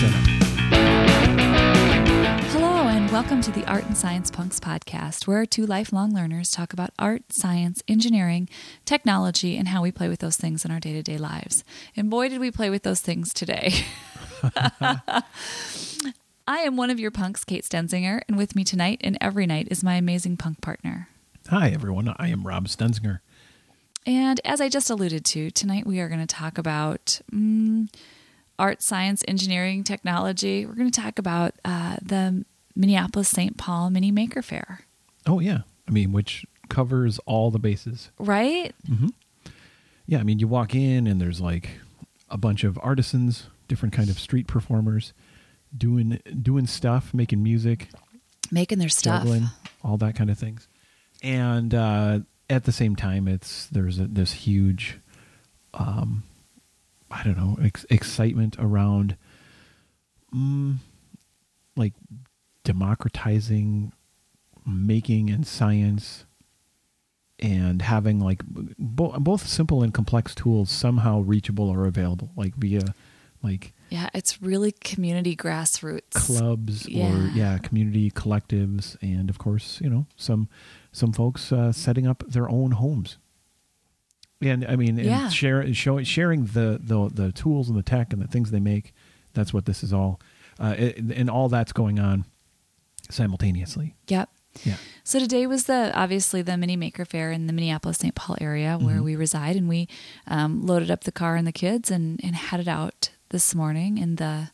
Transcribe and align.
setup. 0.00 0.24
Hello, 2.52 2.88
and 2.88 3.10
welcome 3.10 3.42
to 3.42 3.50
the 3.50 3.66
Art 3.66 3.84
and 3.84 3.94
Science 3.94 4.30
Punks 4.30 4.58
podcast, 4.58 5.26
where 5.26 5.44
two 5.44 5.66
lifelong 5.66 6.14
learners 6.14 6.50
talk 6.50 6.72
about 6.72 6.92
art, 6.98 7.30
science, 7.30 7.82
engineering, 7.86 8.48
technology, 8.86 9.58
and 9.58 9.68
how 9.68 9.82
we 9.82 9.92
play 9.92 10.08
with 10.08 10.20
those 10.20 10.38
things 10.38 10.64
in 10.64 10.70
our 10.70 10.80
day 10.80 10.94
to 10.94 11.02
day 11.02 11.18
lives. 11.18 11.64
And 11.94 12.08
boy, 12.08 12.30
did 12.30 12.40
we 12.40 12.50
play 12.50 12.70
with 12.70 12.82
those 12.82 13.02
things 13.02 13.34
today. 13.34 13.74
I 14.42 15.22
am 16.48 16.78
one 16.78 16.88
of 16.88 16.98
your 16.98 17.10
punks, 17.10 17.44
Kate 17.44 17.64
Stenzinger, 17.64 18.22
and 18.26 18.38
with 18.38 18.56
me 18.56 18.64
tonight 18.64 19.02
and 19.04 19.18
every 19.20 19.44
night 19.44 19.68
is 19.70 19.84
my 19.84 19.96
amazing 19.96 20.38
punk 20.38 20.62
partner. 20.62 21.10
Hi, 21.50 21.68
everyone. 21.68 22.14
I 22.16 22.28
am 22.28 22.46
Rob 22.46 22.68
Stenzinger. 22.68 23.20
And 24.06 24.40
as 24.46 24.62
I 24.62 24.70
just 24.70 24.88
alluded 24.88 25.26
to, 25.26 25.50
tonight 25.50 25.86
we 25.86 26.00
are 26.00 26.08
going 26.08 26.26
to 26.26 26.26
talk 26.26 26.56
about 26.56 27.20
mm, 27.30 27.86
art, 28.60 28.82
science, 28.82 29.24
engineering, 29.26 29.82
technology. 29.82 30.66
We're 30.66 30.74
going 30.74 30.90
to 30.90 31.00
talk 31.00 31.18
about 31.18 31.54
uh, 31.64 31.96
the 32.02 32.44
Minneapolis 32.76 33.28
St. 33.28 33.56
Paul 33.56 33.90
Mini 33.90 34.10
Maker 34.12 34.42
Faire. 34.42 34.80
Oh, 35.26 35.40
yeah. 35.40 35.60
I 35.88 35.90
mean, 35.90 36.12
which 36.12 36.46
covers 36.68 37.18
all 37.26 37.50
the 37.50 37.58
bases. 37.58 38.10
Right? 38.18 38.74
Yeah, 40.06 40.18
I 40.18 40.22
mean, 40.22 40.38
you 40.38 40.46
walk 40.48 40.74
in 40.74 41.06
and 41.06 41.20
there's 41.20 41.40
like 41.40 41.70
a 42.28 42.36
bunch 42.36 42.62
of 42.64 42.78
artisans, 42.82 43.46
different 43.68 43.92
kind 43.94 44.08
of 44.10 44.18
street 44.18 44.46
performers 44.46 45.12
doing 45.76 46.20
doing 46.42 46.66
stuff, 46.66 47.14
making 47.14 47.42
music, 47.42 47.88
Making 48.52 48.78
their 48.78 48.88
stuff. 48.88 49.26
all 49.84 49.96
that 49.98 50.16
kind 50.16 50.28
of 50.30 50.38
things. 50.38 50.66
And 51.22 51.72
uh, 51.74 52.20
at 52.48 52.64
the 52.64 52.72
same 52.72 52.96
time, 52.96 53.28
it's 53.28 53.66
there's 53.66 53.98
a, 54.00 54.06
this 54.06 54.32
huge, 54.32 54.98
um, 55.74 56.24
I 57.10 57.22
don't 57.24 57.36
know, 57.36 57.58
ex- 57.62 57.86
excitement 57.90 58.56
around, 58.58 59.16
mm, 60.34 60.76
like 61.76 61.92
democratizing 62.64 63.92
making 64.66 65.30
and 65.30 65.46
science, 65.46 66.24
and 67.38 67.82
having 67.82 68.20
like 68.20 68.42
bo- 68.46 69.18
both 69.18 69.46
simple 69.46 69.82
and 69.82 69.92
complex 69.94 70.34
tools 70.34 70.70
somehow 70.70 71.20
reachable 71.20 71.68
or 71.68 71.86
available, 71.86 72.30
like 72.36 72.54
via 72.56 72.82
like 73.42 73.72
Yeah, 73.88 74.10
it's 74.14 74.42
really 74.42 74.72
community 74.72 75.34
grassroots. 75.34 76.10
clubs 76.12 76.86
or 76.86 76.90
Yeah. 76.90 77.30
yeah 77.34 77.58
community 77.58 78.10
collectives 78.10 78.96
and 79.00 79.30
of 79.30 79.38
course 79.38 79.80
you 79.80 79.88
know 79.88 80.04
some 80.16 80.48
some 80.92 81.12
folks 81.14 81.50
uh, 81.50 81.72
setting 81.72 82.06
up 82.06 82.22
their 82.28 82.50
own 82.50 82.72
homes 82.72 83.16
and 84.40 84.64
i 84.66 84.76
mean 84.76 84.98
and 84.98 85.06
Yeah. 85.06 85.28
share, 85.28 85.72
show, 85.74 86.02
sharing 86.02 86.46
the, 86.46 86.80
the 86.82 87.10
the 87.12 87.32
tools 87.32 87.68
and 87.68 87.76
the 87.78 87.82
tech 87.82 88.12
and 88.12 88.22
the 88.22 88.26
things 88.28 88.50
they 88.50 88.60
make 88.60 88.94
that's 89.34 89.52
what 89.54 89.64
this 89.66 89.82
is 89.82 89.92
all 89.92 90.20
uh, 90.58 90.74
it, 90.78 90.98
and 90.98 91.30
all 91.30 91.48
that's 91.48 91.72
going 91.72 91.98
on 91.98 92.24
simultaneously 93.10 93.94
Yep. 94.08 94.28
yeah 94.64 94.76
So 95.04 95.18
today 95.18 95.46
was 95.46 95.64
the 95.64 95.92
obviously 95.94 96.42
the 96.42 96.56
mini 96.56 96.76
maker 96.76 97.04
faire 97.04 97.32
in 97.32 97.46
the 97.46 97.52
Minneapolis 97.52 97.98
St. 97.98 98.14
Paul 98.14 98.36
area 98.40 98.78
where 98.78 98.98
Mhm. 99.00 99.04
we 99.04 99.16
reside, 99.16 99.56
and 99.56 99.68
we 99.68 99.88
um, 100.26 100.64
loaded 100.66 100.90
up 100.90 101.04
the 101.04 101.12
car 101.12 101.36
and 101.36 101.46
the 101.46 101.52
kids 101.52 101.90
and 101.90 102.20
and 102.22 102.34
headed 102.36 102.68
out 102.68 103.10
this 103.30 103.54
morning 103.54 103.98
in 103.98 104.16
the 104.16 104.50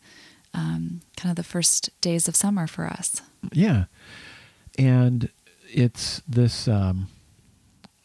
um, 0.55 1.03
kind 1.17 1.31
of 1.31 1.37
the 1.37 1.43
first 1.43 1.91
days 2.01 2.29
of 2.29 2.37
summer 2.37 2.67
for 2.67 2.87
us. 2.87 3.21
yeah 3.53 3.85
and 4.79 5.29
it's 5.69 6.23
this 6.29 6.69
um 6.69 7.09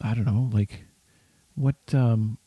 i 0.01 0.13
don't 0.13 0.25
know 0.25 0.49
like 0.51 0.83
what 1.61 1.75
um 1.93 2.37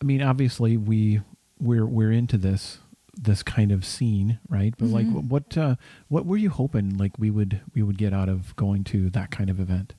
i 0.00 0.04
mean 0.04 0.22
obviously 0.22 0.76
we 0.76 1.20
we're 1.60 1.86
we're 1.86 2.12
into 2.12 2.36
this 2.38 2.78
this 3.14 3.42
kind 3.42 3.72
of 3.72 3.84
scene 3.84 4.38
right 4.48 4.74
but 4.78 4.88
like 4.88 5.06
Mhm. 5.06 5.28
what 5.28 5.56
uh 5.56 5.76
what 6.08 6.26
were 6.26 6.36
you 6.36 6.50
hoping 6.50 6.96
like 6.98 7.12
we 7.18 7.30
would 7.30 7.60
we 7.74 7.82
would 7.82 7.96
get 7.98 8.12
out 8.12 8.28
of 8.28 8.54
going 8.56 8.84
to 8.84 9.08
that 9.10 9.30
kind 9.30 9.48
of 9.50 9.58
event 9.60 9.94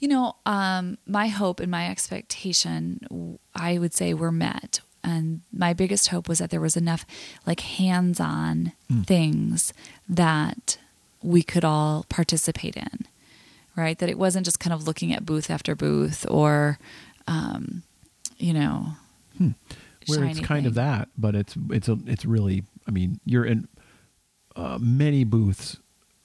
You 0.00 0.08
know, 0.08 0.34
um, 0.44 0.98
my 1.06 1.28
hope 1.28 1.60
and 1.62 1.70
my 1.70 1.84
expectation, 1.88 3.38
I 3.54 3.78
would 3.78 3.94
say, 3.94 4.12
were 4.12 4.32
met. 4.32 4.80
And 5.04 5.42
my 5.52 5.72
biggest 5.72 6.08
hope 6.08 6.26
was 6.28 6.38
that 6.40 6.50
there 6.50 6.60
was 6.68 6.76
enough 6.76 7.06
like 7.46 7.60
hands 7.78 8.18
on 8.18 8.72
Mm. 8.90 9.06
things 9.06 9.72
that 10.08 10.78
we 11.22 11.42
could 11.44 11.64
all 11.64 12.04
participate 12.08 12.76
in, 12.76 13.06
right? 13.76 13.98
That 13.98 14.08
it 14.08 14.18
wasn't 14.18 14.44
just 14.44 14.60
kind 14.60 14.72
of 14.74 14.86
looking 14.86 15.12
at 15.12 15.24
booth 15.26 15.50
after 15.50 15.74
booth 15.74 16.26
or, 16.30 16.78
um, 17.26 17.82
you 18.38 18.52
know, 18.52 18.92
where 20.06 20.24
it's 20.24 20.40
kind 20.40 20.66
of 20.66 20.74
that 20.74 21.08
but 21.16 21.34
it's 21.34 21.56
it's 21.70 21.88
a 21.88 21.96
it's 22.06 22.24
really 22.24 22.64
i 22.86 22.90
mean 22.90 23.20
you're 23.24 23.44
in 23.44 23.68
uh, 24.56 24.76
many 24.80 25.22
booths 25.24 25.78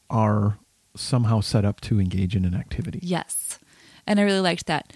are 0.10 0.58
somehow 0.96 1.40
set 1.40 1.64
up 1.64 1.80
to 1.82 2.00
engage 2.00 2.36
in 2.36 2.44
an 2.46 2.54
activity 2.56 3.00
Yes. 3.02 3.60
And 4.08 4.20
I 4.20 4.24
really 4.24 4.40
liked 4.42 4.66
that. 4.68 4.94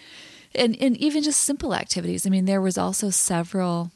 And 0.56 0.76
and 0.82 0.96
even 0.98 1.22
just 1.22 1.42
simple 1.42 1.74
activities. 1.76 2.26
I 2.26 2.30
mean, 2.30 2.46
there 2.46 2.62
was 2.62 2.78
also 2.78 3.10
several 3.10 3.92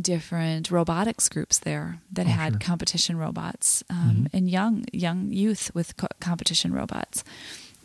different 0.00 0.70
robotics 0.70 1.28
groups 1.28 1.58
there 1.58 1.98
that 2.12 2.26
Oh, 2.26 2.30
had 2.30 2.52
sure. 2.52 2.60
competition 2.60 3.16
robots 3.18 3.82
um, 3.90 4.28
and 4.32 4.48
young 4.48 4.84
young 4.92 5.32
youth 5.32 5.70
with 5.74 5.96
co- 5.96 6.06
competition 6.20 6.72
robots. 6.72 7.24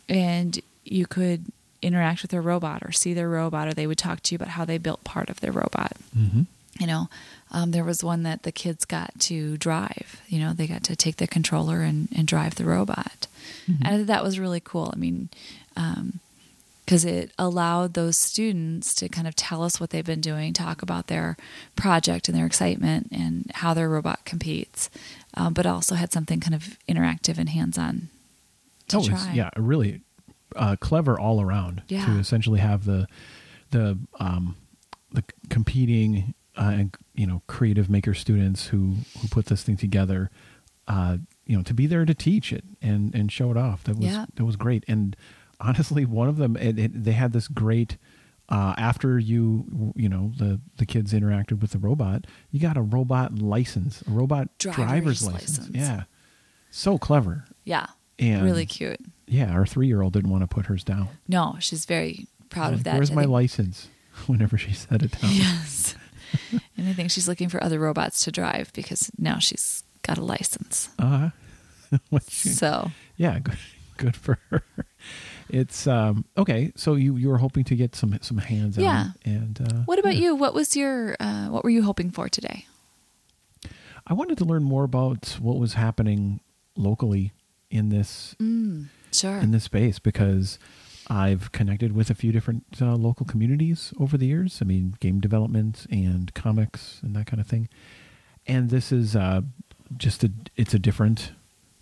And 0.08 0.60
you 0.84 1.06
could 1.06 1.46
interact 1.82 2.22
with 2.22 2.30
their 2.30 2.42
robot 2.42 2.82
or 2.84 2.92
see 2.92 3.14
their 3.14 3.28
robot 3.28 3.68
or 3.68 3.74
they 3.74 3.86
would 3.86 3.98
talk 3.98 4.20
to 4.20 4.34
you 4.34 4.36
about 4.36 4.48
how 4.48 4.64
they 4.64 4.78
built 4.78 5.04
part 5.04 5.30
of 5.30 5.40
their 5.40 5.52
robot. 5.52 5.92
Mm-hmm. 6.16 6.42
you 6.78 6.86
know 6.86 7.08
um, 7.52 7.70
there 7.70 7.84
was 7.84 8.02
one 8.02 8.24
that 8.24 8.42
the 8.42 8.50
kids 8.50 8.84
got 8.84 9.18
to 9.20 9.56
drive. 9.56 10.20
You 10.28 10.40
know 10.40 10.52
they 10.52 10.66
got 10.66 10.82
to 10.84 10.96
take 10.96 11.16
the 11.16 11.26
controller 11.26 11.82
and, 11.82 12.08
and 12.14 12.26
drive 12.26 12.56
the 12.56 12.64
robot. 12.64 13.26
Mm-hmm. 13.68 13.86
and 13.86 14.06
that 14.06 14.24
was 14.24 14.38
really 14.38 14.60
cool. 14.60 14.90
I 14.94 14.98
mean 14.98 15.28
because 16.84 17.04
it 17.04 17.32
allowed 17.38 17.94
those 17.94 18.16
students 18.16 18.94
to 18.94 19.08
kind 19.08 19.26
of 19.26 19.34
tell 19.34 19.62
us 19.62 19.80
what 19.80 19.90
they've 19.90 20.06
been 20.06 20.20
doing 20.20 20.52
talk 20.52 20.82
about 20.82 21.08
their 21.08 21.36
project 21.74 22.28
and 22.28 22.36
their 22.36 22.46
excitement 22.46 23.08
and 23.10 23.50
how 23.56 23.74
their 23.74 23.88
robot 23.88 24.24
competes 24.24 24.88
um, 25.34 25.52
but 25.52 25.66
also 25.66 25.96
had 25.96 26.12
something 26.12 26.40
kind 26.40 26.54
of 26.54 26.78
interactive 26.88 27.36
and 27.38 27.50
hands-on 27.50 28.08
to 28.88 28.98
oh, 28.98 29.02
try 29.04 29.32
yeah, 29.34 29.50
really 29.56 30.00
uh, 30.54 30.76
clever 30.76 31.18
all 31.18 31.40
around 31.40 31.82
Yeah. 31.88 32.06
to 32.06 32.18
essentially 32.18 32.60
have 32.60 32.84
the 32.84 33.06
the 33.70 33.98
um, 34.20 34.56
the 35.12 35.24
competing 35.50 36.34
uh, 36.56 36.70
and 36.74 36.96
you 37.14 37.26
know 37.26 37.42
creative 37.46 37.88
maker 37.90 38.14
students 38.14 38.66
who 38.68 38.96
who 39.20 39.28
put 39.28 39.46
this 39.46 39.62
thing 39.62 39.76
together. 39.76 40.30
Uh, 40.88 41.16
you 41.46 41.56
know, 41.56 41.62
to 41.64 41.74
be 41.74 41.86
there 41.88 42.04
to 42.04 42.14
teach 42.14 42.52
it 42.52 42.64
and 42.80 43.14
and 43.14 43.32
show 43.32 43.50
it 43.50 43.56
off. 43.56 43.82
That 43.84 43.96
was 43.96 44.06
Yeah. 44.06 44.26
that 44.34 44.44
was 44.44 44.54
great. 44.56 44.84
And 44.86 45.16
honestly, 45.60 46.04
one 46.04 46.28
of 46.28 46.36
them 46.36 46.56
it, 46.56 46.78
it, 46.78 47.04
they 47.04 47.12
had 47.12 47.32
this 47.32 47.48
great. 47.48 47.96
Uh, 48.48 48.74
after 48.78 49.18
you, 49.18 49.92
you 49.96 50.08
know, 50.08 50.30
the 50.38 50.60
the 50.76 50.86
kids 50.86 51.12
interacted 51.12 51.60
with 51.60 51.72
the 51.72 51.78
robot, 51.80 52.28
you 52.52 52.60
got 52.60 52.76
a 52.76 52.82
robot 52.82 53.40
license, 53.40 54.02
a 54.06 54.10
robot 54.10 54.56
Driver's 54.58 54.76
driver's, 54.86 55.26
license. 55.26 55.58
license. 55.58 55.76
Yeah, 55.76 56.02
so 56.70 56.96
clever. 56.96 57.44
yeah 57.64 57.86
And 58.18 58.44
really 58.44 58.66
cute 58.66 59.00
yeah, 59.26 59.50
our 59.50 59.66
three 59.66 59.86
year 59.88 60.02
old 60.02 60.12
didn't 60.12 60.30
want 60.30 60.42
to 60.42 60.46
put 60.46 60.66
hers 60.66 60.84
down. 60.84 61.08
no 61.28 61.56
she's 61.60 61.84
very 61.84 62.26
proud 62.48 62.72
of 62.72 62.78
Like, 62.80 62.84
that 62.84 62.94
Where's 62.96 63.10
I 63.10 63.14
my 63.14 63.22
think- 63.22 63.32
license? 63.32 63.88
Whenever 64.26 64.56
she 64.56 64.72
set 64.72 65.02
it 65.02 65.12
down. 65.20 65.30
Yes. 65.34 65.94
and 66.76 66.88
I 66.88 66.92
think 66.94 67.10
she's 67.10 67.28
looking 67.28 67.48
for 67.50 67.62
other 67.62 67.78
robots 67.78 68.24
to 68.24 68.32
drive 68.32 68.72
because 68.72 69.10
now 69.18 69.38
she's 69.38 69.82
got 70.02 70.18
a 70.18 70.24
license. 70.24 70.88
Uh, 70.98 71.30
she- 72.28 72.48
So, 72.48 72.90
yeah, 73.16 73.38
good, 73.38 73.58
good 73.96 74.16
for 74.16 74.38
her. 74.50 74.62
It's 75.48 75.86
um 75.86 76.24
okay. 76.36 76.72
So 76.74 76.94
you 76.94 77.16
you 77.16 77.28
were 77.28 77.38
hoping 77.38 77.62
to 77.64 77.76
get 77.76 77.94
some 77.94 78.18
some 78.22 78.38
hands 78.38 78.76
Yeah. 78.76 78.98
on, 78.98 79.14
and 79.24 79.60
uh, 79.60 79.82
what 79.84 79.98
about 80.00 80.16
yeah. 80.16 80.22
you? 80.22 80.34
What 80.34 80.52
was 80.54 80.74
your 80.76 81.14
uh, 81.20 81.46
what 81.48 81.62
were 81.62 81.70
you 81.70 81.82
hoping 81.84 82.10
for 82.10 82.28
today? 82.28 82.66
I 84.06 84.14
wanted 84.14 84.38
to 84.38 84.44
learn 84.44 84.64
more 84.64 84.82
about 84.84 85.36
what 85.40 85.58
was 85.58 85.74
happening 85.74 86.40
locally 86.76 87.32
in 87.70 87.88
this 87.88 88.34
Mm, 88.40 88.86
sure. 89.12 89.38
in 89.38 89.50
this 89.50 89.64
space 89.64 89.98
because 89.98 90.58
I've 91.08 91.52
connected 91.52 91.92
with 91.92 92.10
a 92.10 92.14
few 92.14 92.32
different 92.32 92.64
uh, 92.80 92.94
local 92.96 93.26
communities 93.26 93.92
over 93.98 94.16
the 94.18 94.26
years. 94.26 94.58
I 94.60 94.64
mean, 94.64 94.96
game 95.00 95.20
development 95.20 95.86
and 95.90 96.32
comics 96.34 97.00
and 97.02 97.14
that 97.16 97.26
kind 97.26 97.40
of 97.40 97.46
thing. 97.46 97.68
And 98.46 98.70
this 98.70 98.90
is 98.92 99.14
uh, 99.16 99.42
just 99.96 100.24
a 100.24 100.32
it's 100.56 100.74
a 100.74 100.78
different 100.78 101.32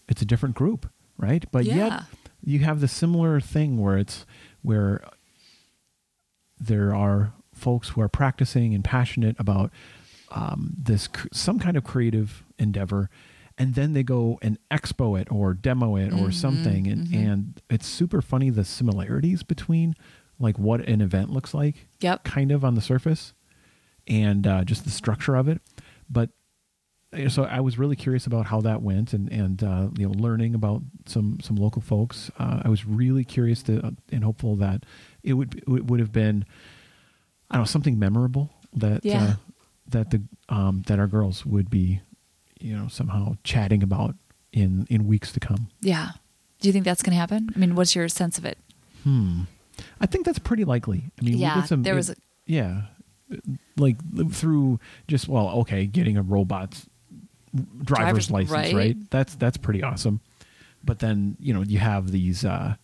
it's 0.08 0.20
a 0.22 0.26
different 0.26 0.54
group, 0.54 0.90
right? 1.16 1.44
But 1.50 1.64
Yeah. 1.64 1.75
yet 1.76 2.02
you 2.44 2.58
have 2.60 2.81
the 2.81 2.88
similar 2.88 3.40
thing 3.40 3.78
where 3.78 3.96
it's 3.96 4.26
where 4.62 5.02
there 6.58 6.94
are 6.94 7.32
folks 7.54 7.90
who 7.90 8.00
are 8.00 8.08
practicing 8.08 8.75
and 8.75 8.84
passionate 8.84 9.36
about 9.38 9.70
um, 10.31 10.75
this 10.76 11.06
cr- 11.08 11.28
some 11.32 11.58
kind 11.58 11.76
of 11.76 11.84
creative 11.84 12.44
endeavor 12.58 13.08
and 13.59 13.75
then 13.75 13.93
they 13.93 14.03
go 14.03 14.39
and 14.43 14.59
expo 14.71 15.21
it 15.21 15.29
or 15.31 15.55
demo 15.55 15.97
it 15.97 16.12
or 16.12 16.29
Mhm, 16.29 16.35
something 16.35 16.87
and, 16.89 17.09
mhm. 17.09 17.15
and 17.15 17.62
it's 17.71 17.87
super 17.87 18.21
funny 18.23 18.51
the 18.51 18.65
similarities 18.65 19.43
between 19.43 19.95
like 20.41 20.59
what 20.59 20.81
an 20.89 21.01
event 21.01 21.31
looks 21.31 21.55
like 21.55 21.87
Yep. 22.01 22.25
kind 22.25 22.51
of 22.51 22.65
on 22.65 22.75
the 22.75 22.81
surface 22.81 23.33
and 24.06 24.47
uh, 24.47 24.65
just 24.65 24.85
the 24.85 24.91
structure 24.91 25.37
of 25.37 25.49
it 25.49 25.61
but 26.11 26.31
so 27.29 27.45
I 27.45 27.61
was 27.61 27.79
really 27.79 27.95
curious 27.95 28.27
about 28.27 28.47
how 28.47 28.61
that 28.62 28.83
went, 28.83 29.12
and 29.12 29.31
and 29.31 29.62
uh, 29.62 29.87
you 29.97 30.09
know, 30.09 30.12
learning 30.15 30.53
about 30.56 30.83
some 31.06 31.39
some 31.41 31.55
local 31.55 31.81
folks. 31.81 32.29
Uh, 32.41 32.62
I 32.65 32.69
was 32.69 32.85
really 32.85 33.23
curious 33.25 33.62
to 33.65 33.87
uh, 33.87 33.91
and 34.11 34.25
hopeful 34.25 34.56
that 34.56 34.83
it 35.23 35.35
would 35.35 35.62
it 35.69 35.85
would 35.87 36.01
have 36.01 36.11
been, 36.11 36.45
I 37.53 37.55
don't 37.55 37.61
know, 37.62 37.67
something 37.67 38.01
memorable 38.01 38.53
that 38.73 39.05
Yeah. 39.05 39.23
uh, 39.23 39.35
that 39.91 40.11
the 40.11 40.23
um, 40.49 40.83
that 40.89 40.99
our 40.99 41.06
girls 41.06 41.47
would 41.47 41.71
be, 41.71 42.01
you 42.61 42.77
know, 42.77 42.89
somehow 42.89 43.37
chatting 43.45 43.83
about 43.83 44.15
in 44.53 44.87
in 44.91 45.06
weeks 45.06 45.33
to 45.33 45.41
come. 45.41 45.69
Yeah. 45.81 46.11
Do 46.61 46.69
you 46.69 46.73
think 46.73 46.85
that's 46.85 47.03
going 47.03 47.12
to 47.12 47.19
happen? 47.19 47.51
I 47.55 47.59
mean, 47.59 47.75
what's 47.75 47.95
your 47.95 48.09
sense 48.09 48.39
of 48.39 48.45
it? 48.45 48.56
Hmm. 49.03 49.43
I 50.01 50.06
think 50.06 50.25
that's 50.25 50.39
pretty 50.39 50.65
likely. 50.65 51.11
I 51.21 51.25
mean, 51.25 51.35
we 51.35 51.41
Yeah, 51.41 51.56
did 51.61 51.69
some. 51.69 51.83
there 51.83 51.95
was 51.97 52.11
a- 52.11 52.17
yeah, 52.47 52.83
like 53.77 53.97
through 54.33 54.79
just 55.09 55.29
well, 55.29 55.49
okay, 55.61 55.85
getting 55.87 56.17
a 56.17 56.23
robot's 56.23 56.87
driver's, 57.55 57.85
Driver's- 58.29 58.31
license, 58.31 58.53
right. 58.53 58.75
right. 58.75 59.11
That's 59.11 59.35
that's 59.35 59.56
pretty 59.56 59.83
awesome. 59.83 60.21
But 60.85 60.99
then 61.01 61.37
you 61.41 61.53
know 61.55 61.62
you 61.62 61.79
have 61.79 62.11
these 62.12 62.45
uh, 62.45 62.77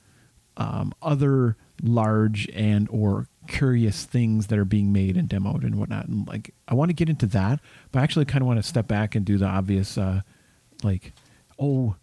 um, 0.56 0.92
other 1.02 1.56
large 1.82 2.48
and 2.54 2.88
or 2.90 3.26
curious 3.50 4.04
things 4.04 4.46
that 4.46 4.58
are 4.58 4.64
being 4.64 4.92
made 4.92 5.16
and 5.16 5.28
demoed 5.28 5.64
and 5.64 5.74
whatnot. 5.74 6.06
And 6.08 6.26
like, 6.26 6.54
I 6.68 6.74
want 6.74 6.88
to 6.88 6.94
get 6.94 7.08
into 7.10 7.26
that, 7.26 7.60
but 7.92 8.00
I 8.00 8.02
actually 8.02 8.24
kind 8.24 8.40
of 8.42 8.46
want 8.46 8.58
to 8.58 8.62
step 8.62 8.86
back 8.88 9.14
and 9.14 9.26
do 9.26 9.36
the 9.38 9.46
obvious, 9.46 9.98
uh, 9.98 10.22
like, 10.82 11.12
oh, 11.58 11.96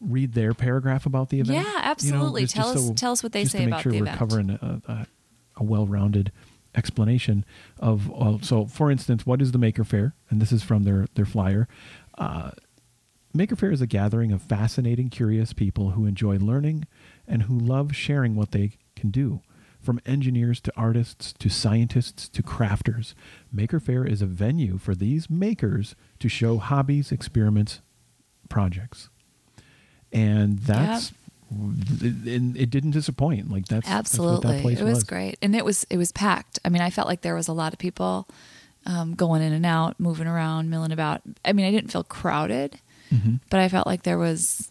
read 0.00 0.34
their 0.34 0.54
paragraph 0.54 1.06
about 1.06 1.30
the 1.30 1.40
event. 1.40 1.58
Yeah, 1.66 1.80
absolutely. 1.82 2.42
just- 2.42 2.54
Tell 2.54 2.72
just 2.74 2.90
us- 2.92 3.00
tell 3.00 3.12
us 3.12 3.22
what 3.22 3.32
they 3.32 3.44
say 3.44 3.58
to 3.60 3.64
make 3.64 3.68
about 3.72 3.82
sure 3.82 3.92
the 3.92 3.98
we're 3.98 4.04
event. 4.04 4.18
covering 4.18 4.50
a, 4.50 4.82
a, 4.86 5.06
a 5.56 5.62
well-rounded 5.64 6.30
explanation 6.74 7.44
of. 7.78 8.08
Well, 8.08 8.38
so, 8.42 8.66
for 8.66 8.90
instance, 8.90 9.26
what 9.26 9.42
is 9.42 9.52
the 9.52 9.58
Maker 9.58 9.84
Faire? 9.84 10.14
And 10.30 10.40
this 10.40 10.52
is 10.52 10.62
from 10.62 10.84
their 10.84 11.06
their 11.14 11.24
flyer. 11.26 11.66
Uh, 12.16 12.52
Maker 13.34 13.56
Faire 13.56 13.70
is 13.72 13.80
a 13.80 13.86
gathering 13.86 14.32
of 14.32 14.42
fascinating, 14.42 15.08
curious 15.08 15.52
people 15.52 15.90
who 15.90 16.06
enjoy 16.06 16.36
learning 16.38 16.86
and 17.28 17.42
who 17.44 17.58
love 17.58 17.94
sharing 17.94 18.34
what 18.36 18.50
they 18.52 18.72
can 18.96 19.10
do. 19.10 19.40
From 19.80 19.98
engineers 20.04 20.60
to 20.62 20.72
artists 20.76 21.32
to 21.38 21.48
scientists 21.48 22.28
to 22.28 22.42
crafters, 22.42 23.14
Maker 23.50 23.80
Faire 23.80 24.04
is 24.06 24.20
a 24.20 24.26
venue 24.26 24.76
for 24.76 24.94
these 24.94 25.30
makers 25.30 25.94
to 26.18 26.28
show 26.28 26.58
hobbies, 26.58 27.10
experiments, 27.10 27.80
projects. 28.50 29.08
And 30.12 30.58
that's 30.58 31.12
and 31.50 32.56
it 32.56 32.70
didn't 32.70 32.90
disappoint. 32.92 33.50
Like 33.50 33.66
that's 33.68 33.86
that's 33.88 33.98
Absolutely. 34.10 34.52
that 34.56 34.62
place 34.62 34.80
it 34.80 34.84
was, 34.84 35.02
great. 35.04 35.38
And 35.40 35.56
it 35.56 35.64
was 35.64 35.86
it 35.88 35.96
was 35.96 36.12
packed. 36.12 36.58
I 36.64 36.68
mean, 36.68 36.82
I 36.82 36.90
felt 36.90 37.08
like 37.08 37.22
there 37.22 37.34
was 37.34 37.48
a 37.48 37.52
lot 37.52 37.72
of 37.72 37.78
people 37.78 38.28
um, 38.86 39.14
going 39.14 39.40
in 39.42 39.52
and 39.52 39.64
out, 39.66 39.98
moving 39.98 40.26
around, 40.26 40.68
milling 40.70 40.92
about. 40.92 41.22
I 41.44 41.52
mean, 41.52 41.66
I 41.66 41.70
didn't 41.70 41.90
feel 41.90 42.04
crowded, 42.04 42.78
Mhm. 43.12 43.40
but 43.50 43.60
I 43.60 43.68
felt 43.68 43.86
like 43.86 44.02
there 44.02 44.18
was 44.18 44.70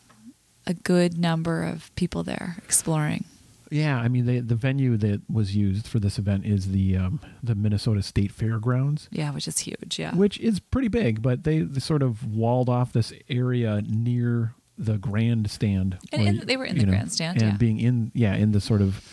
a 0.68 0.74
good 0.74 1.18
number 1.18 1.64
of 1.64 1.94
people 1.96 2.24
there 2.24 2.58
exploring. 2.64 3.26
Yeah, 3.72 3.98
I 3.98 4.08
mean 4.08 4.26
the 4.26 4.40
the 4.40 4.56
venue 4.56 4.98
that 4.98 5.22
was 5.30 5.56
used 5.56 5.88
for 5.88 6.00
this 6.00 6.18
event 6.18 6.46
is 6.46 6.72
the 6.72 6.98
um, 6.98 7.20
the 7.44 7.56
Minnesota 7.56 8.02
State 8.02 8.32
Fairgrounds. 8.32 9.08
Yeah, 9.12 9.32
which 9.32 9.48
is 9.48 9.60
huge. 9.60 10.00
Yeah. 10.00 10.16
which 10.16 10.40
is 10.40 10.60
pretty 10.60 10.88
big, 10.88 11.22
but 11.22 11.44
they, 11.44 11.60
they 11.60 11.80
sort 11.80 12.02
of 12.02 12.26
walled 12.26 12.68
off 12.70 12.94
this 12.94 13.14
area 13.30 13.82
near 13.88 14.54
the 14.78 14.98
grandstand. 14.98 15.98
And 16.12 16.22
where, 16.24 16.30
in- 16.34 16.48
they 16.48 16.58
were 16.58 16.66
in 16.66 16.78
the 16.78 16.86
grandstand, 16.86 17.42
and 17.42 17.52
yeah. 17.52 17.58
being 17.58 17.80
in 17.80 18.12
yeah 18.16 18.36
in 18.36 18.52
the 18.54 18.62
sort 18.62 18.82
of 18.82 19.04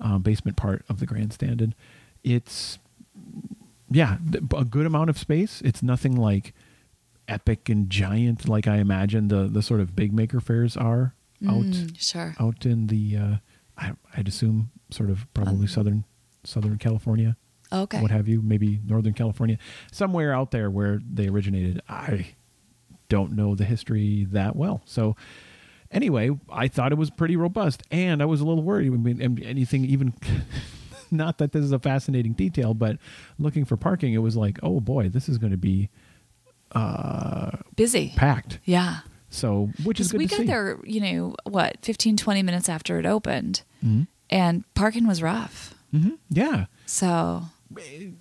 um, 0.00 0.22
basement 0.22 0.56
part 0.56 0.84
of 0.88 1.00
the 1.00 1.06
grandstand, 1.06 1.60
and 1.60 1.74
it's 2.22 2.78
yeah 3.90 4.18
a 4.56 4.64
good 4.64 4.86
amount 4.86 5.10
of 5.10 5.18
space. 5.18 5.60
It's 5.64 5.82
nothing 5.82 6.16
like 6.16 6.52
epic 7.26 7.68
and 7.68 7.88
giant 7.88 8.48
like 8.48 8.66
I 8.68 8.76
imagine 8.76 9.28
the 9.28 9.48
the 9.48 9.62
sort 9.62 9.80
of 9.80 9.96
big 9.96 10.12
maker 10.12 10.40
faires 10.40 10.76
are 10.76 11.14
out 11.48 11.64
Mm, 11.64 12.00
sure. 12.00 12.34
out 12.38 12.64
in 12.64 12.86
the 12.88 13.16
uh, 13.16 13.36
I, 13.76 13.92
I'd 14.16 14.28
assume 14.28 14.70
sort 14.90 15.10
of 15.10 15.26
probably 15.34 15.62
Um, 15.62 15.66
southern 15.68 16.04
Southern 16.44 16.78
California 16.78 17.36
Okay. 17.72 18.00
what 18.00 18.10
have 18.10 18.28
you, 18.28 18.40
maybe 18.42 18.80
Northern 18.86 19.14
California, 19.14 19.58
somewhere 19.90 20.32
out 20.32 20.50
there 20.52 20.70
where 20.70 21.00
they 21.10 21.26
originated. 21.28 21.80
I 21.88 22.34
don't 23.08 23.32
know 23.32 23.54
the 23.54 23.64
history 23.64 24.26
that 24.30 24.54
well. 24.54 24.82
So 24.84 25.16
anyway, 25.90 26.30
I 26.52 26.68
thought 26.68 26.92
it 26.92 26.98
was 26.98 27.10
pretty 27.10 27.36
robust, 27.36 27.82
and 27.90 28.22
I 28.22 28.26
was 28.26 28.40
a 28.40 28.44
little 28.44 28.62
worried. 28.62 28.92
I 28.92 28.96
mean, 28.96 29.42
anything 29.42 29.84
even. 29.86 30.14
Not 31.10 31.38
that 31.38 31.52
this 31.52 31.62
is 31.64 31.70
a 31.72 31.78
fascinating 31.78 32.32
detail, 32.32 32.74
but 32.74 32.96
looking 33.38 33.64
for 33.64 33.76
parking, 33.76 34.14
it 34.14 34.18
was 34.18 34.36
like, 34.36 34.58
oh 34.62 34.80
boy, 34.80 35.08
this 35.08 35.28
is 35.28 35.38
going 35.38 35.52
to 35.52 35.56
be 35.58 35.88
uh, 36.72 37.50
Busy. 37.76 38.12
packed. 38.16 38.58
Yeah. 38.64 39.00
So, 39.34 39.70
which 39.82 39.98
is 40.00 40.12
good 40.12 40.18
we 40.18 40.26
got 40.26 40.46
there, 40.46 40.78
you 40.84 41.00
know, 41.00 41.34
what, 41.44 41.76
15, 41.82 42.16
20 42.16 42.42
minutes 42.42 42.68
after 42.68 42.98
it 42.98 43.06
opened, 43.06 43.62
Mhm. 43.84 44.06
and 44.30 44.64
parking 44.74 45.06
was 45.06 45.20
rough. 45.22 45.74
Mhm. 45.92 46.18
Yeah, 46.30 46.66
So, 46.86 47.44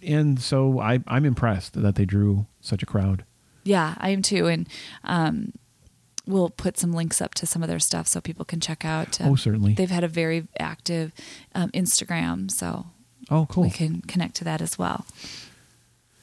and 0.01 0.39
so 0.41 0.79
I, 0.79 0.99
I'm 1.07 1.25
impressed 1.25 1.73
that 1.73 1.95
they 1.95 2.05
drew 2.05 2.47
such 2.61 2.81
a 2.83 2.85
crowd. 2.85 3.23
yeah, 3.63 3.95
I 3.99 4.09
am 4.09 4.21
too. 4.21 4.47
And 4.47 4.67
um, 5.03 5.53
we'll 6.25 6.49
put 6.49 6.77
some 6.77 6.91
links 6.93 7.21
up 7.21 7.33
to 7.35 7.45
some 7.45 7.61
of 7.63 7.69
their 7.69 7.79
stuff 7.79 8.07
so 8.07 8.19
people 8.21 8.45
can 8.45 8.59
check 8.59 8.83
out. 8.85 9.19
um, 9.21 9.29
Oh, 9.31 9.35
certainly. 9.35 9.73
They've 9.73 9.89
had 9.89 10.03
a 10.03 10.07
very 10.07 10.47
active 10.59 11.11
um, 11.55 11.69
Instagram, 11.71 12.49
so 12.51 12.87
Oh, 13.29 13.45
cool. 13.47 13.63
we 13.63 13.69
can 13.69 14.01
connect 14.01 14.35
to 14.37 14.43
that 14.45 14.61
as 14.61 14.77
well. 14.79 15.05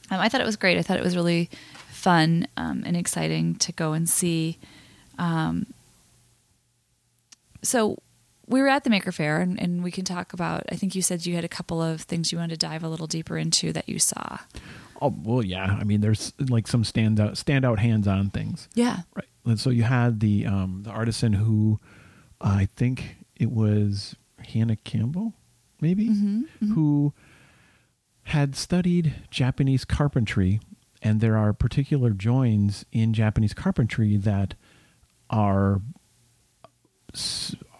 Um, 0.09 0.19
I 0.19 0.27
thought 0.29 0.41
it 0.41 0.45
was 0.45 0.57
great. 0.57 0.77
I 0.77 0.81
thought 0.81 0.97
it 0.97 1.03
was 1.03 1.15
really 1.15 1.49
fun 1.89 2.47
um, 2.57 2.83
and 2.85 2.97
exciting 2.97 3.55
to 3.55 3.71
go 3.71 3.93
and 3.93 4.09
see. 4.09 4.57
Um, 5.19 5.67
so 7.61 7.97
we 8.47 8.61
were 8.61 8.67
at 8.67 8.83
the 8.83 8.89
Maker 8.89 9.11
Faire, 9.11 9.39
and, 9.39 9.59
and 9.61 9.83
we 9.83 9.91
can 9.91 10.03
talk 10.05 10.33
about. 10.33 10.63
I 10.71 10.75
think 10.75 10.95
you 10.95 11.01
said 11.01 11.25
you 11.25 11.35
had 11.35 11.45
a 11.45 11.49
couple 11.49 11.81
of 11.81 12.01
things 12.01 12.31
you 12.31 12.37
wanted 12.37 12.59
to 12.59 12.65
dive 12.67 12.83
a 12.83 12.89
little 12.89 13.07
deeper 13.07 13.37
into 13.37 13.71
that 13.73 13.87
you 13.87 13.99
saw. 13.99 14.39
Oh 15.01 15.13
well, 15.23 15.43
yeah. 15.43 15.77
I 15.79 15.83
mean, 15.83 16.01
there's 16.01 16.33
like 16.39 16.67
some 16.67 16.83
standout 16.83 17.31
standout 17.31 17.79
hands-on 17.79 18.29
things, 18.29 18.67
Yeah. 18.73 19.01
right? 19.15 19.25
And 19.45 19.59
so 19.59 19.69
you 19.69 19.83
had 19.83 20.19
the 20.19 20.45
um, 20.45 20.81
the 20.83 20.91
artisan 20.91 21.33
who 21.33 21.79
uh, 22.41 22.47
I 22.59 22.67
think 22.75 23.15
it 23.35 23.51
was 23.51 24.15
Hannah 24.53 24.75
Campbell, 24.75 25.33
maybe, 25.79 26.09
Mhm, 26.09 26.43
mhm. 26.63 26.73
who 26.73 27.13
had 28.23 28.55
studied 28.55 29.13
Japanese 29.31 29.83
carpentry, 29.85 30.59
and 31.01 31.21
there 31.21 31.37
are 31.37 31.53
particular 31.53 32.11
joins 32.11 32.85
in 32.91 33.13
Japanese 33.13 33.53
carpentry 33.53 34.17
that 34.17 34.53
are. 35.31 35.81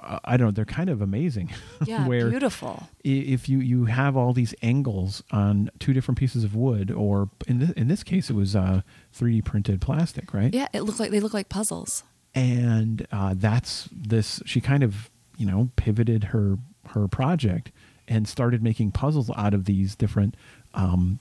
I 0.03 0.35
don't 0.35 0.47
know. 0.47 0.51
They're 0.51 0.65
kind 0.65 0.89
of 0.89 1.01
amazing. 1.01 1.53
Yeah. 1.85 2.07
where 2.07 2.29
beautiful. 2.29 2.87
if 3.03 3.49
you 3.49 3.59
you 3.59 3.85
have 3.85 4.15
all 4.15 4.33
these 4.33 4.53
angles 4.61 5.23
on 5.31 5.71
two 5.79 5.93
different 5.93 6.19
pieces 6.19 6.43
of 6.43 6.55
wood, 6.55 6.91
or 6.91 7.29
in 7.47 7.59
this, 7.59 7.71
in 7.71 7.87
this 7.87 8.03
case, 8.03 8.29
it 8.29 8.35
was 8.35 8.55
uh, 8.55 8.81
3D 9.17 9.43
printed 9.43 9.81
plastic, 9.81 10.31
right? 10.33 10.53
Yeah, 10.53 10.67
it 10.73 10.81
looked 10.81 10.99
like 10.99 11.09
they 11.11 11.19
look 11.19 11.33
like 11.33 11.49
puzzles. 11.49 12.03
And 12.35 13.07
uh, 13.11 13.33
that's 13.35 13.89
this. 13.91 14.41
She 14.45 14.61
kind 14.61 14.83
of 14.83 15.09
you 15.37 15.45
know 15.45 15.69
pivoted 15.75 16.25
her 16.25 16.57
her 16.89 17.07
project 17.07 17.71
and 18.07 18.27
started 18.27 18.61
making 18.61 18.91
puzzles 18.91 19.31
out 19.35 19.53
of 19.53 19.65
these 19.65 19.95
different 19.95 20.35
um, 20.73 21.19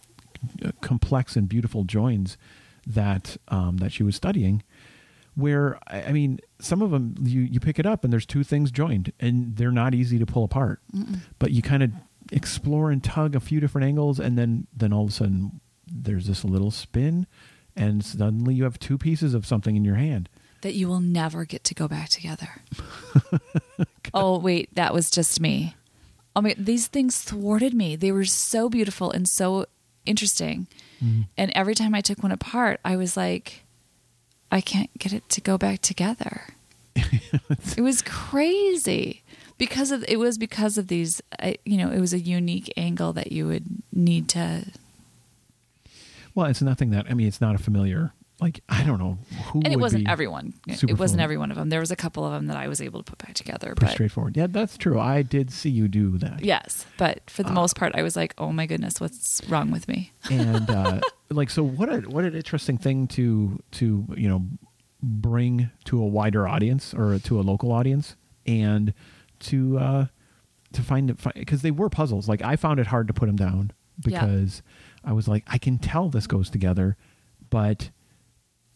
complex 0.80 1.36
and 1.36 1.48
beautiful 1.48 1.84
joins 1.84 2.36
that 2.86 3.36
um, 3.48 3.78
that 3.78 3.92
she 3.92 4.02
was 4.02 4.14
studying. 4.16 4.62
Where 5.34 5.78
I 5.86 6.12
mean, 6.12 6.40
some 6.60 6.82
of 6.82 6.90
them 6.90 7.14
you 7.22 7.42
you 7.42 7.60
pick 7.60 7.78
it 7.78 7.86
up 7.86 8.04
and 8.04 8.12
there's 8.12 8.26
two 8.26 8.44
things 8.44 8.70
joined 8.70 9.12
and 9.20 9.56
they're 9.56 9.70
not 9.70 9.94
easy 9.94 10.18
to 10.18 10.26
pull 10.26 10.44
apart 10.44 10.80
but 11.38 11.52
you 11.52 11.62
kind 11.62 11.82
of 11.82 11.90
explore 12.32 12.90
and 12.90 13.02
tug 13.02 13.34
a 13.34 13.40
few 13.40 13.60
different 13.60 13.86
angles 13.86 14.20
and 14.20 14.36
then 14.36 14.66
then 14.76 14.92
all 14.92 15.04
of 15.04 15.08
a 15.10 15.12
sudden 15.12 15.60
there's 15.86 16.26
this 16.26 16.44
little 16.44 16.70
spin 16.70 17.26
and 17.74 18.04
suddenly 18.04 18.54
you 18.54 18.64
have 18.64 18.78
two 18.78 18.98
pieces 18.98 19.34
of 19.34 19.46
something 19.46 19.76
in 19.76 19.84
your 19.84 19.94
hand 19.94 20.28
that 20.62 20.74
you 20.74 20.88
will 20.88 21.00
never 21.00 21.44
get 21.44 21.64
to 21.64 21.74
go 21.74 21.88
back 21.88 22.08
together. 22.10 22.48
oh 24.14 24.38
wait, 24.38 24.74
that 24.74 24.92
was 24.92 25.10
just 25.10 25.40
me. 25.40 25.74
Oh 26.36 26.42
my, 26.42 26.54
these 26.58 26.86
things 26.86 27.20
thwarted 27.22 27.74
me. 27.74 27.96
They 27.96 28.12
were 28.12 28.24
so 28.24 28.68
beautiful 28.68 29.10
and 29.10 29.28
so 29.28 29.66
interesting. 30.04 30.68
Mm-hmm. 31.02 31.22
And 31.36 31.50
every 31.54 31.74
time 31.74 31.94
I 31.94 32.00
took 32.00 32.22
one 32.22 32.32
apart, 32.32 32.80
I 32.84 32.96
was 32.96 33.16
like, 33.16 33.64
I 34.50 34.60
can't 34.60 34.90
get 34.98 35.12
it 35.12 35.28
to 35.30 35.40
go 35.40 35.56
back 35.58 35.80
together. 35.80 36.48
it 36.96 37.80
was 37.80 38.02
crazy 38.02 39.22
because 39.58 39.90
of 39.92 40.04
it 40.08 40.18
was 40.18 40.38
because 40.38 40.76
of 40.78 40.88
these. 40.88 41.22
I- 41.38 41.58
You 41.64 41.76
know, 41.78 41.90
it 41.90 42.00
was 42.00 42.12
a 42.12 42.18
unique 42.18 42.72
angle 42.76 43.12
that 43.14 43.30
you 43.32 43.46
would 43.46 43.64
need 43.92 44.28
to. 44.30 44.64
well 46.34 46.46
it's 46.46 46.62
nothing 46.62 46.90
that 46.90 47.06
i 47.10 47.14
mean 47.14 47.26
it's 47.26 47.40
not 47.40 47.54
a 47.54 47.58
familiar 47.58 48.12
like 48.40 48.60
I 48.68 48.82
don't 48.84 48.98
know 48.98 49.18
who. 49.46 49.60
and 49.64 49.72
it 49.72 49.78
wasn't 49.78 50.08
everyone. 50.08 50.54
It 50.66 50.98
wasn't 50.98 51.20
every 51.20 51.36
one 51.36 51.50
of 51.50 51.56
them. 51.56 51.68
There 51.68 51.80
was 51.80 51.90
a 51.90 51.96
couple 51.96 52.24
of 52.24 52.32
them 52.32 52.46
that 52.46 52.56
I 52.56 52.68
was 52.68 52.80
able 52.80 53.02
to 53.02 53.10
put 53.10 53.18
back 53.18 53.34
together. 53.34 53.68
Pretty 53.74 53.80
But 53.86 53.90
straightforward. 53.92 54.36
Yeah, 54.36 54.46
that's 54.48 54.76
true. 54.78 54.98
I 54.98 55.22
did 55.22 55.50
see 55.52 55.70
you 55.70 55.88
do 55.88 56.16
that. 56.18 56.42
yes, 56.44 56.86
but 56.96 57.28
for 57.28 57.42
the 57.42 57.50
Uh, 57.50 57.54
most 57.54 57.76
part, 57.76 57.94
I 57.94 58.02
was 58.02 58.16
like, 58.16 58.34
oh 58.38 58.52
my 58.52 58.66
goodness, 58.66 59.00
what's 59.00 59.42
wrong 59.48 59.70
with 59.70 59.88
me? 59.88 60.12
and 60.30 60.68
uh, 60.70 61.00
like 61.30 61.50
so 61.50 61.62
what 61.62 61.88
a 61.88 61.98
what 62.08 62.24
an 62.24 62.34
interesting 62.34 62.78
thing 62.78 63.06
to 63.08 63.60
to 63.72 64.06
you 64.16 64.28
know 64.28 64.42
bring 65.02 65.70
to 65.84 66.00
a 66.02 66.06
wider 66.06 66.46
audience 66.46 66.92
or 66.94 67.18
to 67.20 67.40
a 67.40 67.42
local 67.42 67.72
audience 67.72 68.16
and 68.46 68.92
to 69.38 69.78
uh 69.78 70.06
to 70.72 70.82
find 70.82 71.10
it 71.10 71.18
because 71.34 71.62
they 71.62 71.70
were 71.70 71.88
puzzles 71.88 72.28
like 72.28 72.42
i 72.42 72.54
found 72.54 72.78
it 72.78 72.86
hard 72.88 73.06
to 73.08 73.14
put 73.14 73.26
them 73.26 73.36
down 73.36 73.72
Yeah. 74.04 74.20
because 74.26 74.62
i 75.04 75.12
was 75.12 75.26
like 75.26 75.42
i 75.46 75.56
can 75.56 75.78
tell 75.78 76.10
this 76.10 76.26
goes 76.26 76.50
together 76.50 76.96
but 77.48 77.90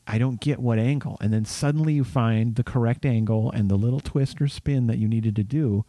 i 0.06 0.18
don't 0.18 0.40
get 0.40 0.58
what 0.58 0.78
angle 0.78 1.16
and 1.20 1.32
then 1.32 1.44
suddenly 1.44 1.92
you 1.94 2.04
find 2.04 2.56
the 2.56 2.64
correct 2.64 3.04
angle 3.06 3.50
and 3.52 3.70
the 3.70 3.76
little 3.76 4.00
twist 4.00 4.40
or 4.40 4.49
spin 4.49 4.87
that 4.87 4.99
you 4.99 5.08
needed 5.08 5.34
to 5.37 5.42
do 5.44 5.84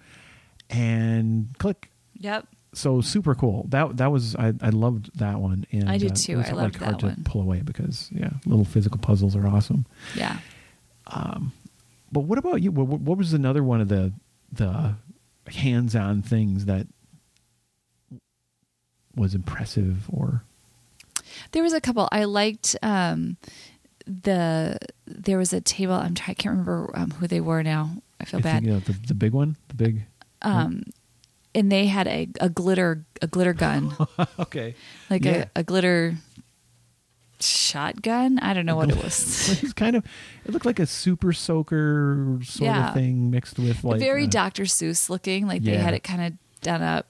and 0.69 1.49
click 1.59 1.91
Yep. 2.17 2.47
so 2.73 3.01
super 3.01 3.35
cool. 3.35 3.65
That 3.69 3.97
that 3.97 4.09
was 4.11 4.35
I, 4.37 4.53
I 4.61 4.69
loved 4.69 5.19
that 5.19 5.39
one. 5.39 5.65
And 5.73 5.89
I 5.89 5.97
did 5.97 6.13
uh, 6.13 6.15
too. 6.15 6.31
It 6.31 6.35
was 6.37 6.45
I 6.47 6.51
like 6.53 6.61
loved 6.63 6.75
hard 6.77 6.93
that 6.95 6.99
to 7.01 7.05
one. 7.07 7.23
pull 7.25 7.41
away 7.41 7.61
because 7.61 8.09
yeah, 8.13 8.29
little 8.45 8.63
physical 8.63 8.97
puzzles 8.99 9.35
are 9.35 9.45
awesome. 9.45 9.85
Yeah. 10.15 10.37
Um, 11.07 11.51
But 12.13 12.21
what 12.21 12.37
about 12.39 12.61
you? 12.63 12.71
What, 12.71 12.87
what 13.01 13.17
was 13.17 13.33
another 13.33 13.63
one 13.63 13.81
of 13.81 13.89
the 13.89 14.13
the 14.51 14.95
hands-on 15.51 16.21
things 16.21 16.65
that 16.65 16.87
was 19.15 19.35
impressive 19.35 20.05
or 20.09 20.43
There 21.51 21.63
was 21.63 21.73
a 21.73 21.81
couple. 21.81 22.07
I 22.11 22.23
liked 22.25 22.75
um, 22.81 23.37
the. 24.05 24.77
There 25.07 25.37
was 25.37 25.53
a 25.53 25.61
table. 25.61 25.93
I'm 25.93 26.13
trying. 26.15 26.31
I 26.31 26.33
can't 26.35 26.51
remember 26.53 26.91
um, 26.95 27.11
who 27.11 27.27
they 27.27 27.41
were 27.41 27.63
now. 27.63 27.91
I 28.19 28.25
feel 28.25 28.39
I 28.39 28.43
bad. 28.43 28.53
think, 28.55 28.65
you 28.67 28.73
know, 28.73 28.79
the 28.79 28.93
the 29.07 29.13
big 29.13 29.33
one, 29.33 29.55
the 29.67 29.75
big. 29.75 30.05
Um, 30.41 30.83
and 31.53 31.71
they 31.71 31.87
had 31.87 32.07
a, 32.07 32.27
a 32.39 32.49
glitter 32.49 33.05
a 33.21 33.27
glitter 33.27 33.53
gun, 33.53 33.93
okay. 34.39 34.75
like 35.09 35.23
Yeah. 35.25 35.45
a, 35.55 35.59
a 35.61 35.63
glitter 35.63 36.15
shotgun. 37.39 38.39
I 38.39 38.53
don't 38.53 38.65
know 38.65 38.75
what 38.75 38.89
it 38.89 39.01
was. 39.03 39.59
It's 39.63 39.73
kind 39.73 39.95
of. 39.95 40.03
It 40.45 40.51
looked 40.51 40.65
like 40.65 40.79
a 40.79 40.85
super 40.85 41.33
soaker 41.33 42.39
sort 42.43 42.65
Yeah. 42.67 42.89
of 42.89 42.93
thing 42.93 43.31
mixed 43.31 43.57
with 43.59 43.83
like 43.83 43.99
Very 43.99 44.25
uh, 44.25 44.29
Dr. 44.29 44.63
Seuss 44.63 45.09
looking. 45.09 45.47
Like 45.47 45.63
they 45.63 45.77
had 45.77 45.93
it 45.93 46.03
kind 46.03 46.21
of 46.25 46.33
done 46.61 46.81
up. 46.81 47.07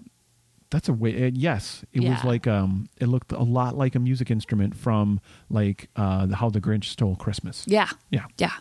That's 0.72 0.89
a 0.89 0.93
way. 0.93 1.27
Uh, 1.27 1.31
yes, 1.34 1.84
it 1.93 2.01
was 2.03 2.24
like 2.24 2.48
um. 2.48 2.89
It 3.00 3.07
looked 3.07 3.31
a 3.31 3.43
lot 3.43 3.77
like 3.77 3.95
a 3.95 4.00
music 4.00 4.29
instrument 4.31 4.75
from 4.75 5.19
like 5.50 5.89
uh, 5.95 6.27
how 6.34 6.50
the 6.50 6.60
Grinch 6.60 6.86
stole 6.86 7.15
Christmas. 7.15 7.63
Yeah. 7.67 7.89
Yeah, 8.10 8.25
Yeah. 8.38 8.51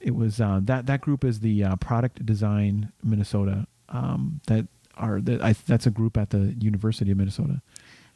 it 0.00 0.14
was 0.14 0.40
uh, 0.40 0.60
that 0.64 0.86
that 0.86 1.00
group 1.00 1.24
is 1.24 1.40
the 1.40 1.64
uh, 1.64 1.76
Product 1.76 2.24
Design 2.24 2.92
Minnesota. 3.02 3.66
Um, 3.88 4.40
that 4.46 4.66
are 4.96 5.20
that 5.20 5.42
I, 5.42 5.52
that's 5.66 5.86
a 5.86 5.90
group 5.90 6.16
at 6.16 6.30
the 6.30 6.54
University 6.58 7.10
of 7.10 7.18
Minnesota. 7.18 7.60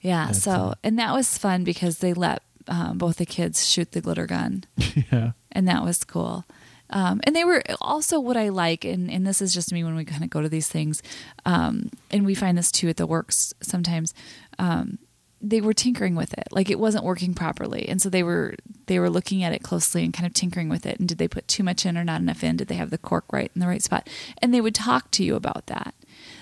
Yeah. 0.01 0.27
That's, 0.27 0.43
so, 0.43 0.51
uh, 0.53 0.75
and 0.85 0.99
that 0.99 1.13
was 1.13 1.37
fun 1.37 1.65
because 1.65 1.99
they 1.99 2.15
let 2.15 2.43
um, 2.69 2.97
both 2.99 3.17
the 3.17 3.27
kids 3.27 3.67
shoot 3.67 3.93
the 3.93 4.01
glitter 4.01 4.27
gun. 4.27 4.65
yeah, 5.13 5.33
and 5.53 5.67
that 5.69 5.83
was 5.85 6.05
cool. 6.05 6.45
Um, 6.91 7.21
and 7.25 7.35
they 7.35 7.45
were 7.45 7.63
also 7.81 8.21
what 8.21 8.37
I 8.37 8.49
like, 8.49 8.85
and, 8.85 9.11
and 9.11 9.27
this 9.27 9.43
is 9.43 9.53
just 9.53 9.73
me 9.73 9.83
when 9.83 9.97
we 9.97 10.05
kind 10.05 10.23
of 10.23 10.31
go 10.31 10.41
to 10.41 10.49
these 10.49 10.69
things, 10.69 11.03
um, 11.45 11.91
and 12.11 12.25
we 12.25 12.35
find 12.35 12.57
this 12.57 12.71
too 12.71 12.89
at 12.89 12.97
the 12.97 13.07
works 13.07 13.55
sometimes. 13.61 14.15
Um, 14.59 14.99
they 15.43 15.61
were 15.61 15.75
tinkering 15.75 16.15
with 16.15 16.33
it, 16.33 16.49
like 16.51 16.71
it 16.71 16.79
wasn't 16.79 17.05
working 17.05 17.35
properly, 17.35 17.89
and 17.89 18.01
so 18.01 18.09
they 18.09 18.23
were 18.23 18.55
they 18.87 18.99
were 18.99 19.11
looking 19.11 19.43
at 19.43 19.53
it 19.53 19.63
closely 19.63 20.05
and 20.05 20.15
kind 20.15 20.27
of 20.27 20.33
tinkering 20.33 20.69
with 20.69 20.87
it. 20.87 20.99
And 20.99 21.09
did 21.09 21.19
they 21.19 21.29
put 21.29 21.47
too 21.49 21.63
much 21.63 21.85
in 21.85 21.99
or 21.99 22.05
not 22.05 22.21
enough 22.21 22.43
in? 22.43 22.57
Did 22.57 22.69
they 22.69 22.77
have 22.77 22.91
the 22.91 22.99
cork 22.99 23.25
right 23.33 23.51
in 23.55 23.61
the 23.61 23.67
right 23.67 23.83
spot? 23.83 24.09
And 24.41 24.55
they 24.55 24.61
would 24.61 24.75
talk 24.75 25.11
to 25.13 25.25
you 25.25 25.35
about 25.35 25.67
that, 25.67 25.95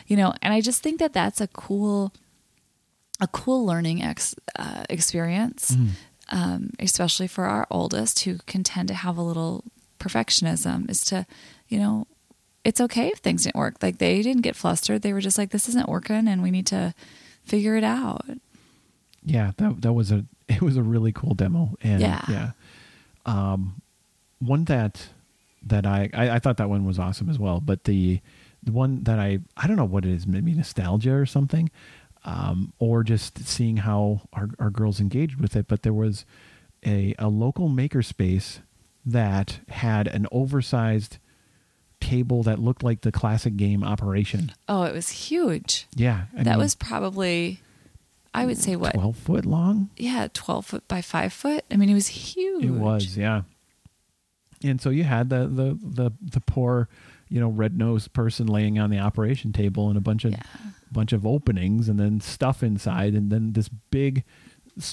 you 0.07 0.17
know. 0.17 0.35
And 0.43 0.53
I 0.53 0.61
just 0.61 0.83
think 0.83 1.01
that 1.01 1.13
that's 1.13 1.41
a 1.41 1.49
cool 1.49 2.13
a 3.21 3.27
cool 3.29 3.65
learning 3.65 4.03
ex, 4.03 4.35
uh, 4.59 4.85
experience, 4.91 5.77
um, 6.31 6.71
especially 6.79 7.27
for 7.27 7.45
our 7.45 7.67
oldest 7.71 8.21
who 8.21 8.39
can 8.47 8.63
tend 8.63 8.89
to 8.89 8.95
have 8.95 9.17
a 9.17 9.23
little 9.23 9.65
perfectionism. 10.05 10.91
Is 10.91 11.05
to, 11.07 11.27
you 11.69 11.79
know, 11.79 12.07
it's 12.65 12.81
okay 12.81 13.09
if 13.09 13.19
things 13.19 13.45
didn't 13.45 13.57
work. 13.57 13.77
Like 13.83 13.99
they 13.99 14.23
didn't 14.23 14.43
get 14.43 14.57
flustered. 14.57 15.03
They 15.03 15.13
were 15.13 15.21
just 15.21 15.39
like, 15.39 15.51
this 15.51 15.69
isn't 15.69 15.89
working, 15.89 16.29
and 16.29 16.43
we 16.43 16.51
need 16.51 16.67
to 16.69 16.95
figure 17.45 17.77
it 17.77 17.85
out. 17.85 18.25
yeah. 19.25 19.53
That 19.57 19.83
that 19.83 19.93
was 19.93 20.11
a 20.13 20.25
it 20.49 20.61
was 20.63 20.77
a 20.77 20.83
really 20.83 21.13
cool 21.13 21.35
demo. 21.35 21.75
And 21.83 22.01
Yeah. 22.01 22.23
yeah. 22.29 22.51
Um, 23.27 23.81
one 24.41 24.65
that 24.65 25.09
that 25.67 25.87
I, 25.87 26.11
I 26.13 26.31
I 26.37 26.39
thought 26.39 26.59
that 26.59 26.69
one 26.69 26.85
was 26.85 26.99
awesome 26.99 27.31
as 27.31 27.39
well. 27.39 27.61
But 27.61 27.85
the 27.85 28.21
the 28.63 28.73
one 28.73 29.05
that 29.05 29.19
I 29.19 29.39
I 29.57 29.67
don't 29.67 29.77
know 29.77 29.85
what 29.85 30.05
it 30.05 30.11
is, 30.13 30.27
maybe 30.27 30.53
nostalgia 30.55 31.15
or 31.15 31.27
something, 31.27 31.71
um, 32.25 32.73
or 32.79 33.03
just 33.03 33.47
seeing 33.47 33.79
how 33.79 34.23
our 34.33 34.49
our 34.59 34.71
girls 34.71 35.01
engaged 35.01 35.41
with 35.41 35.57
it. 35.57 35.67
But 35.69 35.83
there 35.83 35.93
was 35.95 36.25
a 36.85 37.15
a 37.19 37.29
local 37.29 37.69
makerspace 37.71 38.61
that 39.07 39.61
had 39.69 40.07
an 40.09 40.27
oversized 40.33 41.19
table 42.01 42.43
that 42.43 42.59
looked 42.59 42.83
like 42.83 43.01
the 43.03 43.13
classic 43.13 43.57
game 43.57 43.83
Operation. 43.85 44.53
Oh, 44.69 44.83
it 44.83 44.93
was 44.95 45.09
huge. 45.11 45.87
Yeah, 45.95 46.25
I 46.37 46.43
that 46.43 46.51
mean, 46.53 46.59
was 46.59 46.75
probably, 46.75 47.61
I 48.35 48.47
would 48.47 48.59
say, 48.59 48.77
what? 48.77 48.95
twelve 48.95 49.17
foot 49.17 49.47
long. 49.47 49.91
Yeah, 49.97 50.29
twelve 50.33 50.67
foot 50.67 50.87
by 50.89 51.01
five 51.03 51.33
foot. 51.33 51.65
I 51.71 51.77
mean, 51.77 51.89
it 51.89 51.95
was 51.95 52.09
huge. 52.09 52.65
It 52.65 52.71
was, 52.71 53.17
yeah. 53.17 53.43
And 54.63 54.81
so 54.81 54.91
you 54.91 55.05
had 55.05 55.29
the 55.31 55.47
the 55.47 55.79
the, 55.83 56.11
the 56.23 56.41
poor, 56.41 56.89
you 57.29 57.41
know, 57.41 57.49
red 57.49 57.77
nosed 57.77 58.13
person 58.13 58.47
laying 58.47 58.79
on 58.79 58.91
the 58.91 58.99
operation 58.99 59.53
table 59.53 59.89
and 59.89 59.97
a 59.99 60.01
bunch 60.01 60.25
of 60.25 60.33
Yeah. 60.33 60.43
bunch 60.93 61.13
of 61.13 61.27
openings 61.27 61.89
and 61.89 61.99
then 61.99 62.21
stuff 62.21 62.63
inside 62.63 63.15
and 63.15 63.31
then 63.31 63.53
this 63.53 63.69
big 63.91 64.25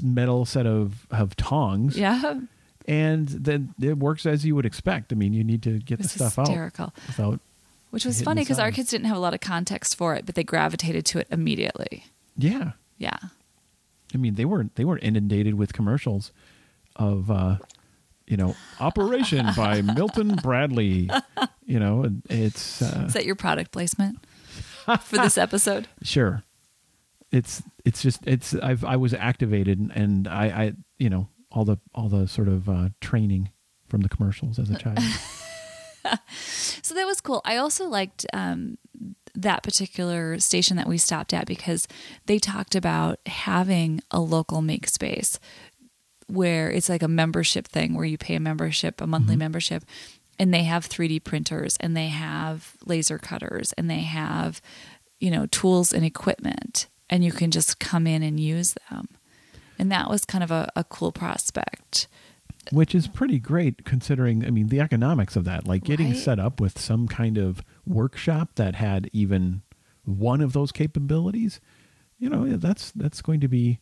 metal 0.04 0.46
set 0.46 0.66
of 0.66 1.08
of 1.12 1.36
tongs. 1.36 1.98
Yeah, 1.98 2.40
And 2.88 3.28
then 3.28 3.74
it 3.82 3.98
works 3.98 4.26
as 4.26 4.46
you 4.46 4.56
would 4.56 4.66
expect. 4.66 5.12
I 5.12 5.16
mean, 5.16 5.34
you 5.34 5.44
need 5.44 5.62
to 5.64 5.80
get 5.80 6.02
the 6.02 6.08
stuff 6.08 6.36
hysterical. 6.36 6.86
out 6.86 6.94
without. 7.08 7.40
Which 7.92 8.06
was 8.06 8.22
funny 8.22 8.42
because 8.42 8.60
our 8.60 8.72
kids 8.72 8.90
didn't 8.90 9.08
have 9.08 9.18
a 9.18 9.20
lot 9.20 9.34
of 9.34 9.42
context 9.42 9.98
for 9.98 10.16
it, 10.16 10.26
but 10.26 10.36
they 10.36 10.44
gravitated 10.44 11.06
to 11.08 11.20
it 11.20 11.28
immediately. 11.30 12.06
Yeah, 12.38 12.72
Yeah. 12.98 13.18
I 14.14 14.18
mean, 14.18 14.36
they 14.36 14.46
weren't 14.46 14.76
they 14.76 14.86
weren't 14.86 15.04
inundated 15.04 15.56
with 15.56 15.74
commercials 15.74 16.32
of. 16.96 17.30
uh 17.32 17.58
you 18.28 18.38
know, 18.38 18.56
Operation 18.80 19.46
by 19.58 19.82
Milton 19.82 20.36
Bradley. 20.42 21.10
You 21.66 21.80
know, 21.82 22.10
it's 22.30 22.82
uh, 22.82 23.04
Is 23.08 23.14
that 23.14 23.26
your 23.26 23.36
product 23.36 23.72
placement 23.74 24.20
for 25.02 25.18
this 25.18 25.38
episode? 25.48 25.90
Sure. 26.02 26.44
It's 27.30 27.62
it's 27.84 28.02
just 28.02 28.26
it's 28.26 28.56
I've 28.56 28.86
I 28.86 28.96
was 28.96 29.14
activated 29.14 29.80
and, 29.80 29.92
and 29.92 30.28
I 30.30 30.46
I 30.46 30.74
you 30.98 31.10
know 31.10 31.28
all 31.52 31.66
the 31.66 31.78
all 31.94 32.10
the 32.10 32.28
sort 32.28 32.48
of 32.48 32.70
uh, 32.70 32.90
training 33.00 33.50
from 33.88 34.02
the 34.02 34.10
commercials 34.10 34.58
as 34.58 34.70
a 34.70 34.78
child. 34.78 35.00
So 36.92 36.96
that 36.96 37.06
was 37.06 37.22
cool. 37.22 37.42
I 37.46 37.56
also 37.56 37.88
liked 37.88 38.26
um, 38.34 38.78
that 39.34 39.64
particular 39.64 40.40
station 40.40 40.76
that 40.76 40.90
we 40.90 40.98
stopped 40.98 41.34
at 41.34 41.48
because 41.48 41.88
they 42.26 42.38
talked 42.38 42.76
about 42.76 43.20
having 43.28 44.02
a 44.12 44.20
local 44.20 44.62
make 44.62 44.90
space 44.90 45.40
where 46.28 46.70
it's 46.70 46.90
like 46.90 47.02
a 47.02 47.08
membership 47.08 47.68
thing 47.68 47.94
where 47.94 48.06
you 48.06 48.18
pay 48.18 48.36
a 48.36 48.42
membership, 48.42 49.00
a 49.00 49.08
monthly 49.08 49.36
membership, 49.38 49.86
and 50.38 50.54
they 50.54 50.64
have 50.64 50.90
3D 50.90 51.24
printers 51.24 51.78
and 51.80 51.96
they 51.96 52.08
have 52.08 52.76
laser 52.86 53.18
cutters 53.18 53.74
and 53.74 53.90
they 53.90 54.00
have, 54.00 54.62
you 55.20 55.32
know, 55.32 55.46
tools 55.46 55.94
and 55.94 56.04
equipment, 56.04 56.88
and 57.10 57.24
you 57.24 57.32
can 57.32 57.52
just 57.52 57.80
come 57.80 58.06
in 58.06 58.24
and 58.24 58.40
use 58.40 58.76
them. 58.90 59.08
And 59.82 59.92
that 59.92 60.10
was 60.10 60.24
kind 60.26 60.44
of 60.44 60.52
a, 60.52 60.72
a 60.76 60.84
cool 60.84 61.12
prospect. 61.12 62.08
Which 62.72 62.94
is 62.94 63.08
pretty 63.08 63.40
great 63.40 63.84
considering 63.86 64.46
I 64.46 64.52
mean 64.52 64.68
the 64.68 64.80
economics 64.80 65.36
of 65.36 65.44
that. 65.46 65.68
Like 65.68 65.84
getting 65.84 66.10
Right. 66.12 66.18
set 66.18 66.40
up 66.40 66.62
with 66.62 66.78
some 66.80 67.08
kind 67.08 67.38
of 67.40 67.62
workshop 67.88 68.50
that 68.56 68.76
had 68.76 69.10
even 69.12 69.64
one 70.06 70.42
of 70.42 70.54
those 70.54 70.72
capabilities, 70.72 71.60
you 72.20 72.30
know, 72.30 72.46
that's 72.58 72.92
that's 72.92 73.22
going 73.24 73.40
to 73.40 73.48
be 73.48 73.80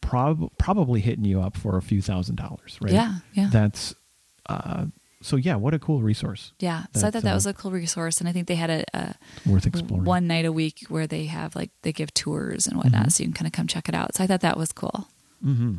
prob- 0.00 0.50
probably 0.58 1.00
hitting 1.00 1.24
you 1.24 1.40
up 1.40 1.56
for 1.56 1.76
a 1.76 1.82
few 1.82 2.02
thousand 2.02 2.34
dollars, 2.36 2.76
right? 2.80 2.92
Yeah, 2.92 3.18
yeah. 3.32 3.48
That's 3.52 3.94
uh 4.48 4.86
so 5.22 5.36
yeah, 5.36 5.54
what 5.56 5.72
a 5.74 5.78
cool 5.78 6.02
resource. 6.02 6.52
Yeah. 6.58 6.84
So 6.94 7.06
I 7.06 7.10
thought 7.10 7.22
that 7.22 7.32
uh, 7.32 7.34
was 7.34 7.46
a 7.46 7.54
cool 7.54 7.70
resource. 7.70 8.18
And 8.20 8.28
I 8.28 8.32
think 8.32 8.48
they 8.48 8.54
had 8.56 8.70
a, 8.70 8.84
a 8.92 9.14
Worth 9.46 9.66
exploring. 9.66 10.04
one 10.04 10.26
night 10.26 10.44
a 10.44 10.52
week 10.52 10.84
where 10.88 11.06
they 11.06 11.26
have 11.26 11.56
like 11.56 11.70
they 11.82 11.92
give 11.92 12.12
tours 12.12 12.66
and 12.66 12.76
whatnot, 12.76 13.06
Mhm. 13.06 13.12
so 13.12 13.22
you 13.22 13.28
can 13.28 13.34
kind 13.34 13.46
of 13.46 13.52
come 13.52 13.66
check 13.68 13.88
it 13.88 13.94
out. 13.94 14.14
So 14.16 14.24
I 14.24 14.26
thought 14.26 14.40
that 14.42 14.56
was 14.58 14.72
cool. 14.72 15.08
Mm-hmm. 15.44 15.76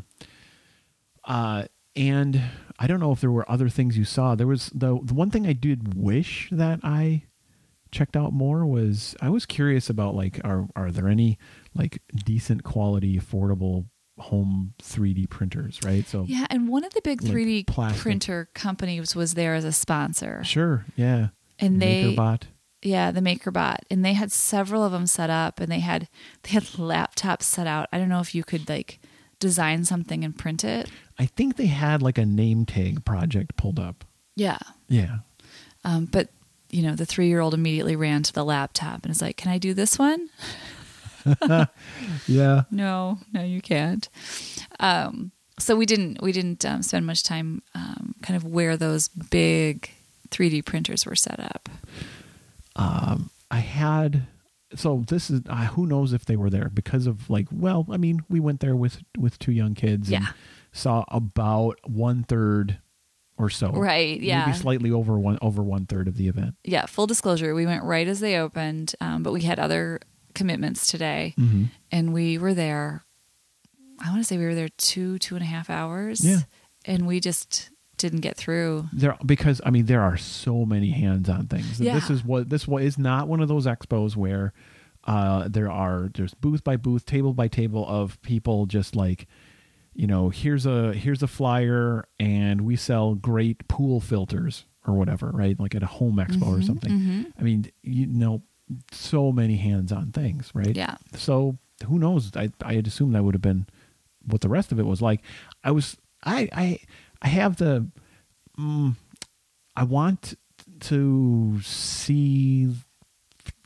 Uh, 1.23 1.63
and 1.95 2.41
I 2.79 2.87
don't 2.87 2.99
know 2.99 3.11
if 3.11 3.21
there 3.21 3.31
were 3.31 3.49
other 3.49 3.69
things 3.69 3.97
you 3.97 4.05
saw. 4.05 4.35
There 4.35 4.47
was 4.47 4.69
the 4.73 4.99
the 5.03 5.13
one 5.13 5.31
thing 5.31 5.47
I 5.47 5.53
did 5.53 5.95
wish 5.95 6.47
that 6.51 6.79
I 6.83 7.23
checked 7.91 8.15
out 8.15 8.33
more 8.33 8.65
was 8.65 9.15
I 9.21 9.29
was 9.29 9.45
curious 9.45 9.89
about 9.89 10.13
like 10.15 10.39
are 10.43 10.67
are 10.75 10.91
there 10.91 11.07
any 11.07 11.37
like 11.73 12.01
decent 12.25 12.63
quality 12.63 13.17
affordable 13.17 13.85
home 14.19 14.73
3D 14.81 15.29
printers, 15.29 15.79
right? 15.83 16.05
So 16.07 16.25
Yeah, 16.27 16.45
and 16.49 16.67
one 16.69 16.83
of 16.83 16.93
the 16.93 17.01
big 17.01 17.21
Like 17.23 17.31
3D 17.33 17.67
plastic. 17.67 18.01
printer 18.01 18.49
companies 18.53 19.15
was 19.15 19.33
there 19.35 19.55
as 19.55 19.63
a 19.63 19.71
sponsor. 19.71 20.43
sure, 20.43 20.85
yeah. 20.95 21.29
And 21.59 21.81
they 21.81 22.15
MakerBot. 22.15 22.43
Yeah, 22.83 23.09
the 23.09 23.21
MakerBot, 23.21 23.77
and 23.89 24.05
they 24.05 24.13
had 24.13 24.31
several 24.31 24.83
of 24.83 24.91
them 24.91 25.07
set 25.07 25.31
up, 25.31 25.59
and 25.59 25.71
they 25.71 25.79
had 25.79 26.07
they 26.43 26.51
had 26.51 26.63
laptops 26.63 27.43
set 27.43 27.65
out. 27.65 27.89
I 27.91 27.97
don't 27.97 28.09
know 28.09 28.19
if 28.19 28.35
you 28.35 28.43
could 28.43 28.69
like 28.69 28.99
design 29.39 29.85
something 29.85 30.23
and 30.23 30.37
print 30.37 30.63
it. 30.63 30.89
I 31.19 31.25
think 31.25 31.55
they 31.55 31.67
had 31.67 32.01
like 32.01 32.17
a 32.17 32.25
name 32.25 32.65
tag 32.65 33.03
project 33.05 33.55
pulled 33.57 33.79
up. 33.79 34.03
Yeah, 34.35 34.59
Yeah. 34.87 35.19
um, 35.83 36.05
but 36.05 36.29
you 36.69 36.81
know, 36.83 36.95
the 36.95 37.05
three 37.05 37.27
year 37.27 37.39
old 37.39 37.53
immediately 37.53 37.95
ran 37.95 38.23
to 38.23 38.33
the 38.33 38.43
laptop 38.43 39.03
and 39.03 39.11
is 39.11 39.21
like, 39.21 39.37
"Can 39.37 39.51
I 39.51 39.57
do 39.57 39.73
this 39.73 39.97
one?" 39.97 40.29
Yeah. 42.27 42.63
No, 42.71 43.19
no, 43.33 43.43
you 43.43 43.61
can't. 43.61 44.07
Um, 44.79 45.31
so 45.59 45.75
we 45.75 45.85
didn't 45.85 46.21
we 46.21 46.31
didn't 46.31 46.63
um, 46.65 46.81
spend 46.83 47.05
much 47.05 47.23
time 47.23 47.61
um, 47.73 48.15
kind 48.21 48.37
of 48.37 48.43
where 48.43 48.77
those 48.77 49.07
big 49.09 49.89
3D 50.29 50.63
printers 50.65 51.05
were 51.05 51.15
set 51.15 51.39
up. 51.39 51.69
um, 52.75 53.29
I 53.49 53.59
had 53.59 54.27
so 54.75 55.03
this 55.07 55.29
is 55.29 55.41
uh, 55.47 55.65
who 55.67 55.85
knows 55.85 56.13
if 56.13 56.25
they 56.25 56.35
were 56.35 56.49
there 56.49 56.69
because 56.73 57.07
of 57.07 57.29
like 57.29 57.47
well 57.51 57.85
I 57.89 57.97
mean 57.97 58.21
we 58.29 58.39
went 58.39 58.59
there 58.59 58.75
with 58.75 59.01
with 59.17 59.39
two 59.39 59.51
young 59.51 59.73
kids 59.75 60.11
and 60.11 60.23
Yeah. 60.23 60.31
saw 60.71 61.05
about 61.07 61.79
one 61.85 62.23
third 62.23 62.79
or 63.37 63.49
so 63.49 63.69
Right, 63.71 64.19
yeah. 64.19 64.45
maybe 64.45 64.57
slightly 64.57 64.91
over 64.91 65.17
one 65.19 65.37
over 65.41 65.63
one 65.63 65.85
third 65.85 66.07
of 66.07 66.17
the 66.17 66.27
event 66.27 66.55
Yeah, 66.63 66.85
full 66.85 67.07
disclosure, 67.07 67.53
we 67.55 67.65
went 67.65 67.83
right 67.83 68.07
as 68.07 68.19
they 68.19 68.37
opened, 68.37 68.93
um, 68.99 69.23
but 69.23 69.31
we 69.31 69.41
had 69.43 69.59
other 69.59 69.99
commitments 70.33 70.87
today, 70.87 71.33
mm-hmm. 71.37 71.65
and 71.91 72.13
we 72.13 72.37
were 72.37 72.53
there. 72.53 73.03
I 73.99 74.09
want 74.09 74.19
to 74.21 74.23
say 74.23 74.37
we 74.37 74.45
were 74.45 74.55
there 74.55 74.69
two 74.77 75.17
two 75.19 75.35
and 75.35 75.43
a 75.43 75.47
half 75.47 75.69
hours. 75.69 76.23
Yeah. 76.25 76.41
and 76.85 77.05
we 77.07 77.19
just 77.19 77.69
didn't 77.97 78.21
get 78.21 78.37
through. 78.37 78.87
there 78.93 79.17
because 79.25 79.59
I 79.65 79.69
mean 79.71 79.85
there 79.87 80.01
are 80.01 80.17
so 80.17 80.65
many 80.65 80.91
hands 80.91 81.29
on 81.29 81.47
things 81.47 81.79
Yeah. 81.79 81.95
this 81.95 82.09
is 82.09 82.23
what 82.23 82.49
this 82.49 82.67
what 82.67 82.83
is 82.83 82.97
not 82.97 83.27
one 83.27 83.41
of 83.41 83.47
those 83.47 83.65
expos 83.65 84.15
where 84.15 84.53
uh, 85.05 85.47
there 85.47 85.71
are 85.71 86.09
there's 86.13 86.33
booth 86.33 86.63
by 86.63 86.75
booth 86.77 87.05
table 87.05 87.33
by 87.33 87.47
table 87.47 87.85
of 87.87 88.21
people 88.21 88.65
just 88.65 88.95
like 88.95 89.27
you 89.93 90.05
know 90.05 90.29
here's 90.29 90.65
a 90.65 90.93
here's 90.93 91.23
a 91.23 91.27
flyer 91.27 92.05
and 92.19 92.61
we 92.61 92.75
sell 92.75 93.15
great 93.15 93.67
pool 93.67 93.99
filters 93.99 94.65
or 94.85 94.93
whatever 94.93 95.31
right 95.33 95.59
like 95.59 95.73
at 95.75 95.81
a 95.83 95.87
home 95.87 96.17
expo 96.17 96.43
or 96.47 96.57
Mhm, 96.59 96.65
something 96.65 96.91
mhm. 96.91 97.25
i 97.39 97.41
mean 97.41 97.71
you 97.83 98.05
know 98.05 98.43
so 98.91 99.31
many 99.31 99.55
hands 99.55 99.91
on 99.91 100.11
things 100.11 100.51
right 100.53 100.75
Yeah. 100.75 100.95
so 101.15 101.57
who 101.87 101.97
knows 101.99 102.31
i 102.35 102.49
i'd 102.65 102.85
assume 102.87 103.13
that 103.13 103.23
would 103.23 103.33
have 103.33 103.41
been 103.41 103.65
what 104.25 104.41
the 104.41 104.49
rest 104.49 104.71
of 104.73 104.79
it 104.79 104.85
was 104.85 105.01
like 105.01 105.21
i 105.63 105.71
was 105.71 105.95
i 106.23 106.49
i 106.51 106.79
i 107.21 107.27
have 107.27 107.57
the 107.57 107.87
mm, 108.59 108.95
i 109.75 109.83
want 109.83 110.35
to 110.79 111.59
see 111.63 112.67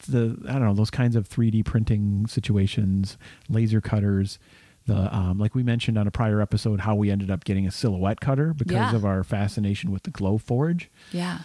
the 0.07 0.37
i 0.47 0.53
don't 0.53 0.63
know 0.65 0.73
those 0.73 0.89
kinds 0.91 1.15
of 1.15 1.27
3d 1.29 1.63
printing 1.65 2.25
situations 2.27 3.17
laser 3.49 3.81
cutters 3.81 4.39
the 4.87 5.15
um, 5.15 5.37
like 5.37 5.53
we 5.53 5.61
mentioned 5.61 5.95
on 5.97 6.07
a 6.07 6.11
prior 6.11 6.41
episode 6.41 6.79
how 6.81 6.95
we 6.95 7.11
ended 7.11 7.29
up 7.29 7.43
getting 7.43 7.67
a 7.67 7.71
silhouette 7.71 8.19
cutter 8.19 8.51
because 8.53 8.75
Yeah. 8.91 8.95
of 8.95 9.05
our 9.05 9.23
fascination 9.23 9.91
with 9.91 10.03
the 10.03 10.11
Glowforge 10.11 10.87
Yeah, 11.11 11.39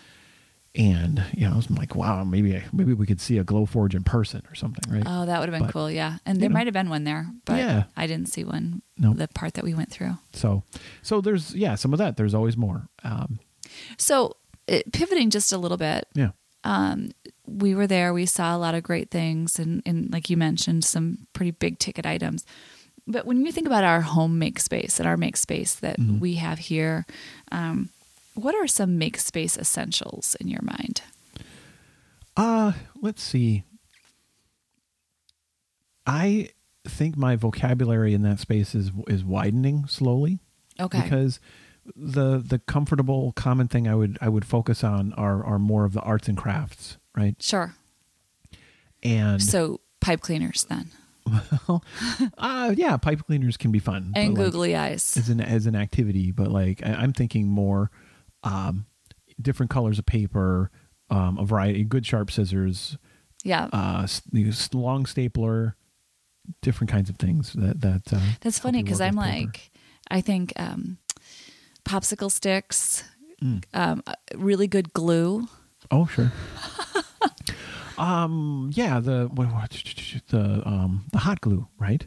and 0.76 1.22
you 1.32 1.46
know 1.46 1.52
i 1.52 1.56
was 1.56 1.70
like 1.70 1.94
wow 1.94 2.22
maybe 2.24 2.62
maybe 2.72 2.92
we 2.92 3.06
could 3.06 3.20
see 3.20 3.38
a 3.38 3.44
Glowforge 3.44 3.94
in 3.94 4.02
person 4.04 4.42
or 4.50 4.54
something 4.54 4.92
right 4.92 5.02
oh, 5.06 5.26
that 5.26 5.40
would 5.40 5.48
have 5.48 5.58
been 5.58 5.66
But, 5.66 5.72
cool. 5.72 5.90
Yeah, 5.90 6.18
and 6.26 6.40
there 6.40 6.48
know. 6.48 6.54
might 6.54 6.66
have 6.66 6.74
been 6.74 6.90
one 6.90 7.04
there, 7.04 7.26
but 7.44 7.56
Yeah. 7.58 7.84
I 7.96 8.06
didn't 8.06 8.28
see 8.28 8.44
one. 8.44 8.82
No. 8.98 9.12
the 9.14 9.28
part 9.28 9.54
that 9.54 9.64
we 9.64 9.74
went 9.74 9.90
through. 9.90 10.16
So, 10.32 10.62
so 11.02 11.20
there's 11.20 11.54
yeah, 11.54 11.74
some 11.76 11.92
of 11.92 11.98
that. 11.98 12.16
There's 12.16 12.34
always 12.34 12.56
more. 12.56 12.88
Um, 13.04 13.38
So 13.98 14.36
it, 14.66 14.92
pivoting 14.92 15.30
just 15.30 15.52
a 15.52 15.58
little 15.58 15.76
bit, 15.76 16.06
yeah, 16.14 16.30
um, 16.64 17.10
we 17.46 17.74
were 17.74 17.86
there. 17.86 18.12
We 18.12 18.26
saw 18.26 18.56
a 18.56 18.58
lot 18.58 18.74
of 18.74 18.82
great 18.82 19.10
things, 19.10 19.58
and, 19.58 19.82
and 19.86 20.10
like 20.12 20.28
you 20.30 20.36
mentioned, 20.36 20.84
some 20.84 21.26
pretty 21.32 21.52
big 21.52 21.78
ticket 21.78 22.04
items. 22.06 22.44
But 23.06 23.24
when 23.26 23.44
you 23.46 23.52
think 23.52 23.66
about 23.68 23.84
our 23.84 24.00
home 24.00 24.38
make 24.38 24.58
space 24.58 24.98
and 24.98 25.06
our 25.06 25.16
make 25.16 25.36
space 25.36 25.76
that 25.76 25.98
Mhm. 26.00 26.18
we 26.20 26.34
have 26.34 26.58
here, 26.58 27.06
um, 27.52 27.90
what 28.36 28.54
are 28.54 28.66
some 28.68 28.96
make 28.98 29.18
space 29.18 29.56
essentials 29.58 30.36
in 30.40 30.48
your 30.48 30.62
mind? 30.62 31.02
Uh, 32.36 32.72
let's 33.02 33.22
see. 33.22 33.64
I 36.06 36.50
think 36.86 37.16
my 37.16 37.34
vocabulary 37.36 38.14
in 38.14 38.22
that 38.22 38.38
space 38.38 38.74
is 38.74 38.90
is 39.08 39.24
widening 39.24 39.86
slowly 39.86 40.38
Okay. 40.78 41.00
because 41.02 41.40
the 41.96 42.38
the 42.38 42.58
comfortable 42.60 43.32
common 43.32 43.66
thing 43.68 43.88
I 43.88 43.94
would 43.94 44.18
I 44.20 44.28
would 44.28 44.44
focus 44.44 44.84
on 44.84 45.12
are 45.14 45.44
are 45.44 45.58
more 45.58 45.84
of 45.84 45.92
the 45.94 46.00
arts 46.00 46.28
and 46.28 46.36
crafts, 46.36 46.96
right? 47.16 47.34
sure. 47.42 47.74
And 49.02 49.42
So 49.42 49.80
pipe 50.00 50.20
cleaners 50.20 50.64
then, 50.68 50.90
Well, 51.68 51.82
uh 52.38 52.74
yeah, 52.76 52.96
pipe 52.96 53.22
cleaners 53.26 53.56
can 53.56 53.72
be 53.72 53.78
fun. 53.78 54.12
and 54.14 54.34
but, 54.34 54.42
like, 54.42 54.52
googly 54.52 54.76
eyes. 54.76 55.16
as 55.16 55.28
an 55.28 55.40
as 55.40 55.66
an 55.66 55.74
activity, 55.74 56.30
but 56.30 56.48
like 56.52 56.84
I, 56.86 56.92
I'm 56.94 57.12
thinking 57.12 57.48
more 57.48 57.90
um 58.46 58.86
different 59.40 59.70
colors 59.70 59.98
of 59.98 60.06
paper, 60.06 60.70
um 61.10 61.38
a 61.38 61.44
variety 61.44 61.84
good 61.84 62.06
sharp 62.06 62.30
scissors, 62.30 62.96
Yeah. 63.44 63.68
uh 63.72 64.06
long 64.74 65.06
stapler 65.06 65.76
different 66.62 66.90
kinds 66.90 67.10
of 67.10 67.16
things 67.16 67.52
that 67.54 67.80
that 67.80 68.12
uh, 68.12 68.20
That's 68.40 68.58
funny 68.58 68.82
because 68.82 69.00
I'm 69.00 69.16
paper. 69.16 69.26
like, 69.46 69.70
I 70.10 70.20
think 70.20 70.52
um, 70.56 70.98
popsicle 71.84 72.30
sticks, 72.30 73.02
Mm. 73.42 73.62
um, 73.74 74.02
uh, 74.06 74.14
really 74.34 74.66
good 74.68 74.92
glue. 74.94 75.46
oh 75.90 76.06
sure 76.06 76.32
um 77.98 78.70
yeah 78.74 79.00
the 79.00 79.28
what, 79.32 79.52
what, 79.52 79.70
the 80.28 80.62
um 80.66 81.04
the 81.12 81.18
hot 81.18 81.40
glue 81.40 81.66
right 81.78 82.06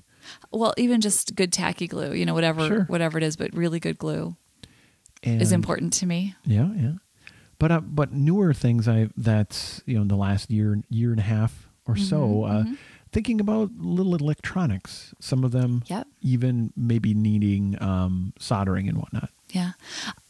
Well, 0.52 0.74
even 0.78 1.02
just 1.02 1.36
good 1.36 1.52
tacky 1.54 1.88
glue, 1.88 2.14
you 2.14 2.26
know, 2.26 2.34
whatever 2.34 2.68
Sure. 2.68 2.84
whatever 2.86 3.18
it 3.18 3.24
is, 3.24 3.36
but 3.38 3.54
really 3.56 3.80
good 3.80 3.98
glue 3.98 4.36
and 5.24 5.42
is 5.42 5.52
important 5.52 5.94
to 5.94 6.06
me. 6.06 6.36
yeah 6.46 6.70
yeah 6.76 6.94
but 7.60 7.72
uh, 7.72 7.82
but 7.82 8.14
newer 8.14 8.54
things 8.54 8.88
i 8.88 9.10
that's 9.18 9.82
you 9.86 9.96
know 9.96 10.02
in 10.04 10.08
the 10.08 10.16
last 10.16 10.50
year 10.50 10.82
year 10.90 11.12
and 11.12 11.20
a 11.20 11.24
half 11.24 11.68
or 11.86 11.96
so 11.98 12.18
Mhm, 12.20 12.50
uh 12.50 12.64
mhm. 12.64 12.78
thinking 13.12 13.40
about 13.42 13.72
little 13.78 14.16
electronics 14.16 15.14
some 15.20 15.44
of 15.44 15.52
them 15.52 15.84
Yep. 15.88 16.08
even 16.22 16.72
maybe 16.76 17.14
needing 17.14 17.76
um 17.82 18.34
soldering 18.40 18.88
and 18.88 18.98
whatnot 18.98 19.30
Yeah. 19.52 19.72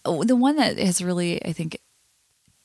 Oh, 0.06 0.24
the 0.24 0.36
one 0.38 0.56
that 0.56 0.78
has 0.80 1.02
really, 1.04 1.44
I 1.46 1.52
think, 1.54 1.78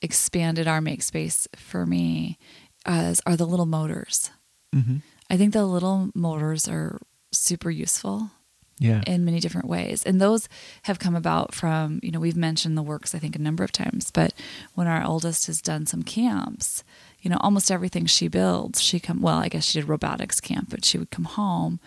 expanded 0.02 0.68
our 0.68 0.80
make 0.80 1.02
space 1.02 1.48
for 1.56 1.84
me 1.86 2.38
uh, 2.86 3.14
are 3.26 3.36
the 3.36 3.46
little 3.46 3.66
motors. 3.66 4.30
mm-hmm. 4.74 4.98
I 5.30 5.36
think 5.36 5.52
the 5.52 5.66
little 5.66 6.10
motors 6.14 6.68
are 6.68 7.00
super 7.32 7.70
useful 7.70 8.30
yeah 8.78 9.02
in 9.06 9.24
many 9.24 9.40
different 9.40 9.68
ways. 9.68 10.02
And 10.04 10.20
those 10.20 10.48
have 10.82 10.98
come 10.98 11.14
about 11.14 11.54
from, 11.54 12.00
you 12.02 12.10
know, 12.10 12.20
we've 12.20 12.36
mentioned 12.36 12.76
the 12.76 12.82
works, 12.82 13.14
I 13.14 13.18
think, 13.18 13.36
a 13.36 13.40
number 13.40 13.64
of 13.64 13.72
times, 13.72 14.10
but 14.10 14.32
when 14.74 14.86
our 14.86 15.04
oldest 15.04 15.46
has 15.46 15.60
done 15.60 15.86
some 15.86 16.02
camps, 16.02 16.84
you 17.20 17.30
know, 17.30 17.38
almost 17.40 17.70
everything 17.70 18.06
she 18.06 18.28
builds, 18.28 18.82
she 18.82 19.00
come, 19.00 19.22
well, 19.22 19.38
I 19.38 19.48
guess 19.48 19.64
she 19.64 19.80
did 19.80 19.88
robotics 19.88 20.40
camp, 20.40 20.70
but 20.70 20.84
she 20.84 20.98
would 20.98 21.10
come 21.10 21.24
home 21.24 21.80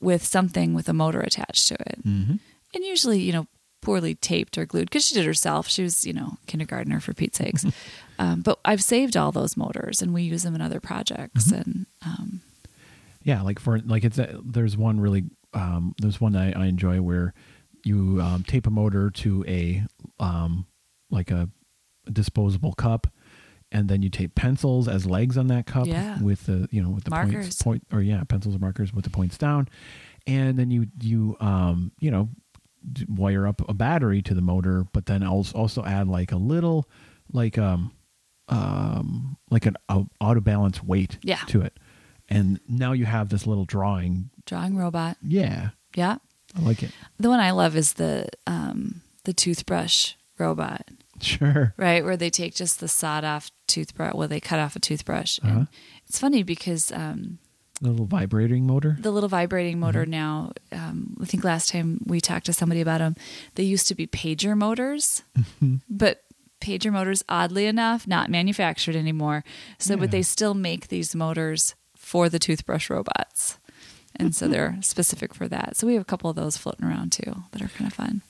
with 0.00 0.24
something 0.24 0.74
with 0.74 0.88
a 0.88 0.92
motor 0.92 1.20
attached 1.20 1.68
to 1.68 1.74
it. 1.74 2.06
mm-hmm. 2.06 2.36
And 2.74 2.84
usually, 2.84 3.20
you 3.20 3.32
know, 3.32 3.46
poorly 3.80 4.14
taped 4.14 4.58
or 4.58 4.66
glued 4.66 4.90
because 4.90 5.06
she 5.06 5.14
did 5.14 5.24
herself. 5.24 5.68
She 5.68 5.82
was, 5.82 6.04
you 6.04 6.12
know, 6.12 6.36
kindergartner 6.46 7.00
for 7.00 7.14
Pete's 7.14 7.38
sakes. 7.38 7.64
um, 8.18 8.42
but 8.42 8.58
I've 8.64 8.82
saved 8.82 9.16
all 9.16 9.32
those 9.32 9.56
motors 9.56 10.02
and 10.02 10.12
we 10.12 10.22
use 10.22 10.42
them 10.42 10.54
in 10.54 10.60
other 10.60 10.80
projects. 10.80 11.50
And 11.50 11.86
um, 12.04 12.40
yeah 13.26 13.42
like 13.42 13.58
for 13.58 13.80
like 13.80 14.04
it's 14.04 14.18
a, 14.18 14.40
there's 14.42 14.76
one 14.76 15.00
really 15.00 15.24
um 15.56 15.94
there's 16.00 16.20
one 16.20 16.36
I, 16.36 16.52
I 16.52 16.66
enjoy 16.66 17.00
where 17.02 17.34
you 17.84 18.20
um, 18.20 18.42
tape 18.44 18.66
a 18.66 18.70
motor 18.70 19.10
to 19.10 19.44
a 19.48 19.84
um 20.20 20.66
like 21.10 21.30
a 21.30 21.48
disposable 22.12 22.72
cup 22.74 23.06
and 23.72 23.88
then 23.88 24.00
you 24.02 24.08
tape 24.10 24.34
pencils 24.36 24.86
as 24.88 25.06
legs 25.06 25.36
on 25.36 25.48
that 25.48 25.66
cup 25.66 25.86
Yeah. 25.86 26.20
with 26.22 26.46
the 26.46 26.68
you 26.70 26.80
know 26.82 26.90
with 26.90 27.04
the 27.04 27.10
Markers. 27.10 27.32
points 27.46 27.62
point 27.62 27.82
or 27.92 28.00
yeah 28.02 28.22
pencils 28.24 28.54
or 28.54 28.58
markers 28.60 28.92
with 28.92 29.04
the 29.04 29.10
points 29.10 29.36
down 29.38 29.68
and 30.26 30.56
then 30.58 30.70
you 30.70 30.86
you 31.00 31.36
um 31.40 31.90
you 32.00 32.10
know 32.10 32.28
wire 33.08 33.46
up 33.46 33.68
a 33.68 33.74
battery 33.74 34.22
to 34.22 34.34
the 34.34 34.40
motor 34.40 34.84
but 34.92 35.06
then 35.06 35.22
also 35.24 35.56
also 35.58 35.82
add 35.84 36.06
like 36.06 36.30
a 36.32 36.36
little 36.36 36.88
like 37.32 37.58
um 37.58 37.90
um 38.48 39.36
like 39.50 39.66
an 39.66 39.76
au- 39.88 40.08
auto 40.20 40.40
balance 40.40 40.82
weight 40.82 41.18
Yeah. 41.22 41.40
to 41.48 41.60
it 41.62 41.76
and 42.28 42.60
now 42.68 42.92
you 42.92 43.04
have 43.04 43.28
this 43.28 43.46
little 43.46 43.64
drawing 43.64 44.30
drawing 44.46 44.76
robot. 44.76 45.16
yeah 45.22 45.70
Yeah. 45.94 46.16
i 46.56 46.60
like 46.60 46.82
it 46.82 46.90
The 47.18 47.28
one 47.28 47.40
I 47.40 47.50
love 47.52 47.76
is 47.76 47.94
the 47.94 48.28
um, 48.46 49.00
the 49.24 49.32
toothbrush 49.32 50.14
robot, 50.38 50.82
sure 51.20 51.72
right? 51.76 52.04
Where 52.04 52.16
they 52.16 52.30
take 52.30 52.54
just 52.54 52.78
the 52.80 52.88
sawed 52.88 53.24
off 53.24 53.50
toothbrush. 53.66 54.14
Well, 54.14 54.28
they 54.28 54.38
cut 54.40 54.58
off 54.60 54.76
a 54.76 54.80
toothbrush. 54.80 55.38
Uh-huh. 55.42 55.52
And 55.60 55.68
it's 56.06 56.18
funny 56.18 56.42
because 56.42 56.92
um, 56.92 57.38
The 57.80 57.90
little 57.90 58.06
vibrating 58.06 58.66
motor. 58.66 58.96
the 59.00 59.10
little 59.10 59.28
vibrating 59.28 59.78
motor 59.80 60.02
Mm-hmm. 60.02 60.10
now 60.10 60.52
um, 60.72 61.16
i 61.22 61.24
think 61.24 61.42
last 61.44 61.68
time 61.70 62.00
we 62.06 62.20
talked 62.20 62.46
to 62.46 62.52
somebody 62.52 62.80
about 62.80 62.98
them 62.98 63.14
they 63.56 63.64
used 63.64 63.88
to 63.88 63.94
be 63.94 64.06
pager 64.06 64.56
motors 64.56 65.22
Mm-hmm. 65.38 65.76
but 65.88 66.22
pager 66.60 66.92
motors 66.92 67.22
oddly 67.28 67.66
enough 67.66 68.06
not 68.06 68.30
manufactured 68.30 68.96
anymore 68.96 69.42
so 69.78 69.94
Yeah. 69.94 70.00
but 70.00 70.10
they 70.10 70.22
still 70.22 70.54
make 70.54 70.88
these 70.88 71.14
motors 71.14 71.74
for 72.06 72.28
the 72.28 72.38
toothbrush 72.38 72.88
robots 72.90 73.58
and 74.14 74.34
so 74.34 74.46
they're 74.52 74.78
specific 74.80 75.34
for 75.34 75.46
that 75.48 75.76
so 75.76 75.86
we 75.86 75.94
have 75.94 76.02
a 76.02 76.10
couple 76.12 76.30
of 76.30 76.36
those 76.36 76.56
floating 76.56 76.86
around 76.86 77.10
too 77.12 77.32
that 77.52 77.60
are 77.62 77.68
kind 77.68 77.88
of 77.88 77.92
fun 77.94 78.22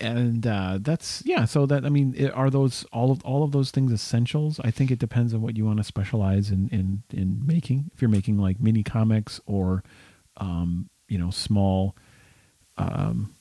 and 0.00 0.44
uh, 0.44 0.78
that's 0.80 1.22
yeah. 1.24 1.44
So 1.44 1.66
that 1.66 1.84
I 1.84 1.88
mean, 1.88 2.28
are 2.34 2.50
those 2.50 2.82
all 2.92 3.12
of 3.12 3.22
all 3.24 3.44
of 3.44 3.52
those 3.52 3.70
things 3.70 3.92
essentials? 3.92 4.58
I 4.64 4.72
think 4.72 4.90
it 4.90 4.98
depends 4.98 5.32
on 5.32 5.40
what 5.40 5.56
you 5.56 5.64
want 5.64 5.76
to 5.78 5.84
specialize 5.84 6.50
in 6.50 6.68
in 6.70 7.04
in 7.12 7.46
making. 7.46 7.92
If 7.94 8.02
you're 8.02 8.08
making 8.08 8.36
like 8.38 8.58
mini 8.58 8.82
comics 8.82 9.40
or 9.46 9.84
um, 10.38 10.90
you 11.06 11.16
know 11.16 11.30
small, 11.30 11.94
um, 12.76 13.36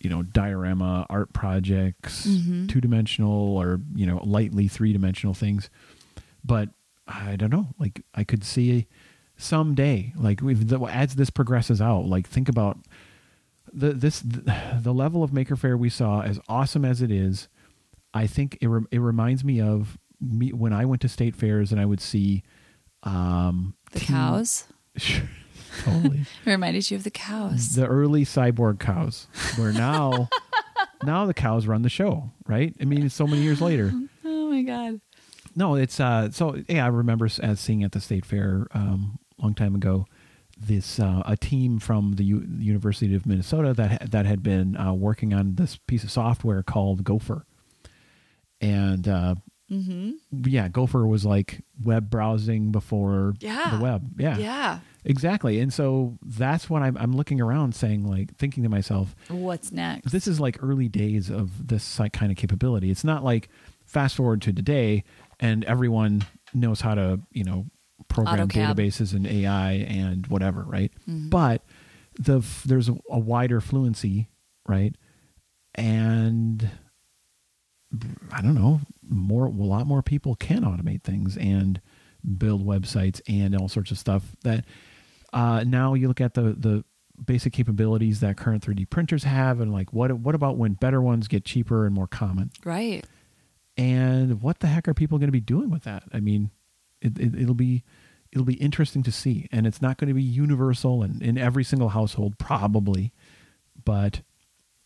you 0.00 0.08
know 0.08 0.22
diorama 0.22 1.04
art 1.10 1.34
projects, 1.34 2.26
Mhm. 2.26 2.70
two 2.70 2.80
dimensional 2.80 3.54
or 3.58 3.82
you 3.94 4.06
know 4.06 4.18
lightly 4.24 4.68
three 4.68 4.94
dimensional 4.94 5.34
things. 5.34 5.68
But 6.42 6.70
I 7.06 7.36
don't 7.36 7.50
know. 7.50 7.68
Like 7.78 8.02
I 8.14 8.24
could 8.24 8.44
see 8.44 8.86
someday, 9.36 10.12
like 10.16 10.40
we've, 10.40 10.72
as 10.84 11.14
this 11.14 11.30
progresses 11.30 11.80
out, 11.80 12.06
like 12.06 12.26
think 12.28 12.48
about 12.48 12.78
the 13.72 13.92
this 13.92 14.20
the 14.80 14.92
level 14.94 15.22
of 15.22 15.32
Maker 15.32 15.56
Faire 15.56 15.76
we 15.76 15.88
saw, 15.88 16.22
as 16.22 16.40
awesome 16.48 16.84
as 16.84 17.02
it 17.02 17.10
is, 17.10 17.48
I 18.14 18.26
think 18.26 18.58
it 18.60 18.68
re- 18.68 18.86
it 18.90 18.98
reminds 19.00 19.44
me 19.44 19.60
of 19.60 19.98
me 20.20 20.52
when 20.52 20.72
I 20.72 20.84
went 20.84 21.02
to 21.02 21.08
state 21.08 21.34
fairs 21.34 21.72
and 21.72 21.80
I 21.80 21.84
would 21.84 22.00
see 22.00 22.42
um, 23.02 23.74
the 23.90 24.00
cows 24.00 24.64
totally 25.82 26.20
it 26.20 26.26
reminded 26.50 26.88
you 26.90 26.96
of 26.96 27.02
the 27.02 27.10
cows 27.10 27.74
the 27.74 27.86
early 27.86 28.24
cyborg 28.24 28.78
cows, 28.78 29.26
where 29.56 29.72
now 29.72 30.28
now 31.04 31.26
the 31.26 31.34
cows 31.34 31.66
run 31.66 31.82
the 31.82 31.88
show, 31.88 32.30
right? 32.46 32.74
I 32.80 32.84
mean, 32.84 33.04
it's 33.04 33.14
so 33.14 33.26
many 33.26 33.42
years 33.42 33.60
later. 33.60 33.92
oh 34.24 34.50
my 34.50 34.62
god 34.62 35.00
No, 35.54 35.74
it's 35.74 36.00
uh. 36.00 36.30
So 36.30 36.56
yeah, 36.68 36.84
I 36.84 36.88
remember 36.88 37.28
as 37.40 37.60
seeing 37.60 37.82
at 37.82 37.92
the 37.92 38.00
state 38.00 38.24
fair 38.24 38.66
um, 38.72 39.18
a 39.38 39.42
long 39.42 39.54
time 39.54 39.74
ago, 39.74 40.06
this 40.58 40.98
uh, 40.98 41.22
a 41.26 41.36
team 41.36 41.78
from 41.78 42.14
the 42.14 42.24
U- 42.24 42.46
University 42.58 43.14
of 43.14 43.26
Minnesota 43.26 43.74
that 43.74 43.90
ha- 43.90 44.06
that 44.10 44.26
had 44.26 44.42
been 44.42 44.76
uh, 44.76 44.92
working 44.92 45.32
on 45.34 45.56
this 45.56 45.76
piece 45.76 46.04
of 46.04 46.10
software 46.10 46.62
called 46.62 47.04
Gopher, 47.04 47.44
and 48.60 49.06
uh, 49.08 49.34
mm-hmm. 49.70 50.12
yeah, 50.46 50.68
Gopher 50.68 51.06
was 51.06 51.24
like 51.24 51.62
web 51.82 52.10
browsing 52.10 52.70
before 52.72 53.34
Yeah. 53.40 53.76
the 53.76 53.82
web. 53.82 54.12
Yeah, 54.18 54.38
yeah 54.38 54.78
exactly. 55.04 55.60
And 55.60 55.72
so 55.72 56.18
that's 56.22 56.70
when 56.70 56.82
I'm, 56.82 56.96
I'm 56.96 57.12
looking 57.12 57.40
around, 57.40 57.74
saying 57.74 58.06
like, 58.06 58.36
thinking 58.36 58.62
to 58.62 58.68
myself, 58.68 59.14
what's 59.28 59.72
next 59.72 60.10
this 60.12 60.26
is 60.26 60.40
like 60.40 60.62
early 60.62 60.88
days 60.88 61.30
of 61.30 61.68
this 61.68 62.00
kind 62.12 62.30
of 62.30 62.38
capability. 62.38 62.90
It's 62.90 63.04
not 63.04 63.24
like 63.24 63.48
fast 63.92 64.16
forward 64.16 64.40
to 64.42 64.52
today 64.52 65.04
and 65.38 65.64
everyone 65.64 66.24
knows 66.54 66.80
how 66.80 66.94
to, 66.94 67.20
you 67.32 67.44
know, 67.44 67.66
program 68.08 68.48
AutoCAD. 68.48 68.74
databases 68.74 69.12
and 69.14 69.26
AI 69.26 69.72
and 69.72 70.26
whatever, 70.28 70.62
right? 70.62 70.92
Mhm. 71.08 71.30
But 71.30 71.64
the 72.18 72.44
there's 72.66 72.88
a, 72.88 72.96
a 73.10 73.18
wider 73.18 73.60
fluency, 73.60 74.28
right? 74.66 74.94
And 75.74 76.70
I 78.30 78.40
don't 78.42 78.54
know, 78.54 78.80
more 79.08 79.46
a 79.46 79.50
lot 79.50 79.86
more 79.86 80.02
people 80.02 80.34
can 80.34 80.62
automate 80.64 81.02
things 81.02 81.36
and 81.36 81.80
build 82.38 82.64
websites 82.66 83.20
and 83.28 83.54
all 83.56 83.68
sorts 83.68 83.90
of 83.90 83.98
stuff 83.98 84.34
that 84.44 84.64
uh, 85.32 85.64
now 85.66 85.94
you 85.94 86.08
look 86.08 86.20
at 86.20 86.34
the 86.34 86.54
the 86.58 86.84
basic 87.24 87.52
capabilities 87.52 88.20
that 88.20 88.36
current 88.36 88.64
3D 88.66 88.88
printers 88.88 89.24
have 89.24 89.60
and 89.60 89.72
like 89.72 89.92
what 89.92 90.10
what 90.12 90.34
about 90.34 90.56
when 90.56 90.72
better 90.72 91.00
ones 91.00 91.28
get 91.28 91.44
cheaper 91.44 91.84
and 91.86 91.94
more 91.94 92.06
common 92.06 92.50
right 92.64 93.04
and 93.76 94.42
what 94.42 94.60
the 94.60 94.66
heck 94.66 94.86
are 94.88 94.94
people 94.94 95.18
going 95.18 95.28
to 95.28 95.32
be 95.32 95.40
doing 95.40 95.70
with 95.70 95.84
that? 95.84 96.04
I 96.12 96.20
mean 96.20 96.50
it, 97.00 97.18
it, 97.18 97.34
it'll 97.34 97.54
be 97.54 97.84
it'll 98.30 98.44
be 98.44 98.54
interesting 98.54 99.02
to 99.02 99.12
see. 99.12 99.48
And 99.52 99.66
it's 99.66 99.82
not 99.82 99.98
going 99.98 100.08
to 100.08 100.14
be 100.14 100.22
universal 100.22 101.02
and 101.02 101.22
in 101.22 101.36
every 101.36 101.64
single 101.64 101.90
household 101.90 102.38
probably 102.38 103.12
but 103.84 104.22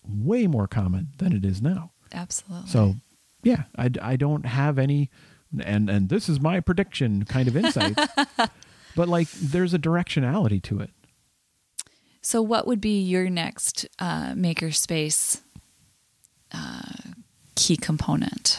way 0.02 0.46
more 0.46 0.66
common 0.66 1.08
than 1.18 1.32
it 1.32 1.44
is 1.44 1.60
now. 1.60 1.92
Absolutely. 2.12 2.68
So 2.68 2.94
yeah 3.42 3.64
i, 3.76 3.88
I 4.02 4.16
don't 4.16 4.46
have 4.46 4.78
any 4.78 5.08
and 5.60 5.88
and 5.88 6.08
this 6.08 6.28
is 6.28 6.40
my 6.40 6.58
prediction 6.58 7.24
kind 7.24 7.46
of 7.46 7.56
insight 7.56 7.96
but 8.96 9.08
like 9.08 9.30
there's 9.30 9.72
a 9.74 9.78
directionality 9.78 10.60
to 10.64 10.80
it. 10.80 10.90
So, 12.22 12.42
what 12.42 12.66
would 12.66 12.80
be 12.80 13.00
your 13.00 13.30
next 13.30 13.86
uh, 14.00 14.32
makerspace 14.32 15.42
uh, 16.50 17.12
key 17.54 17.76
component? 17.76 18.58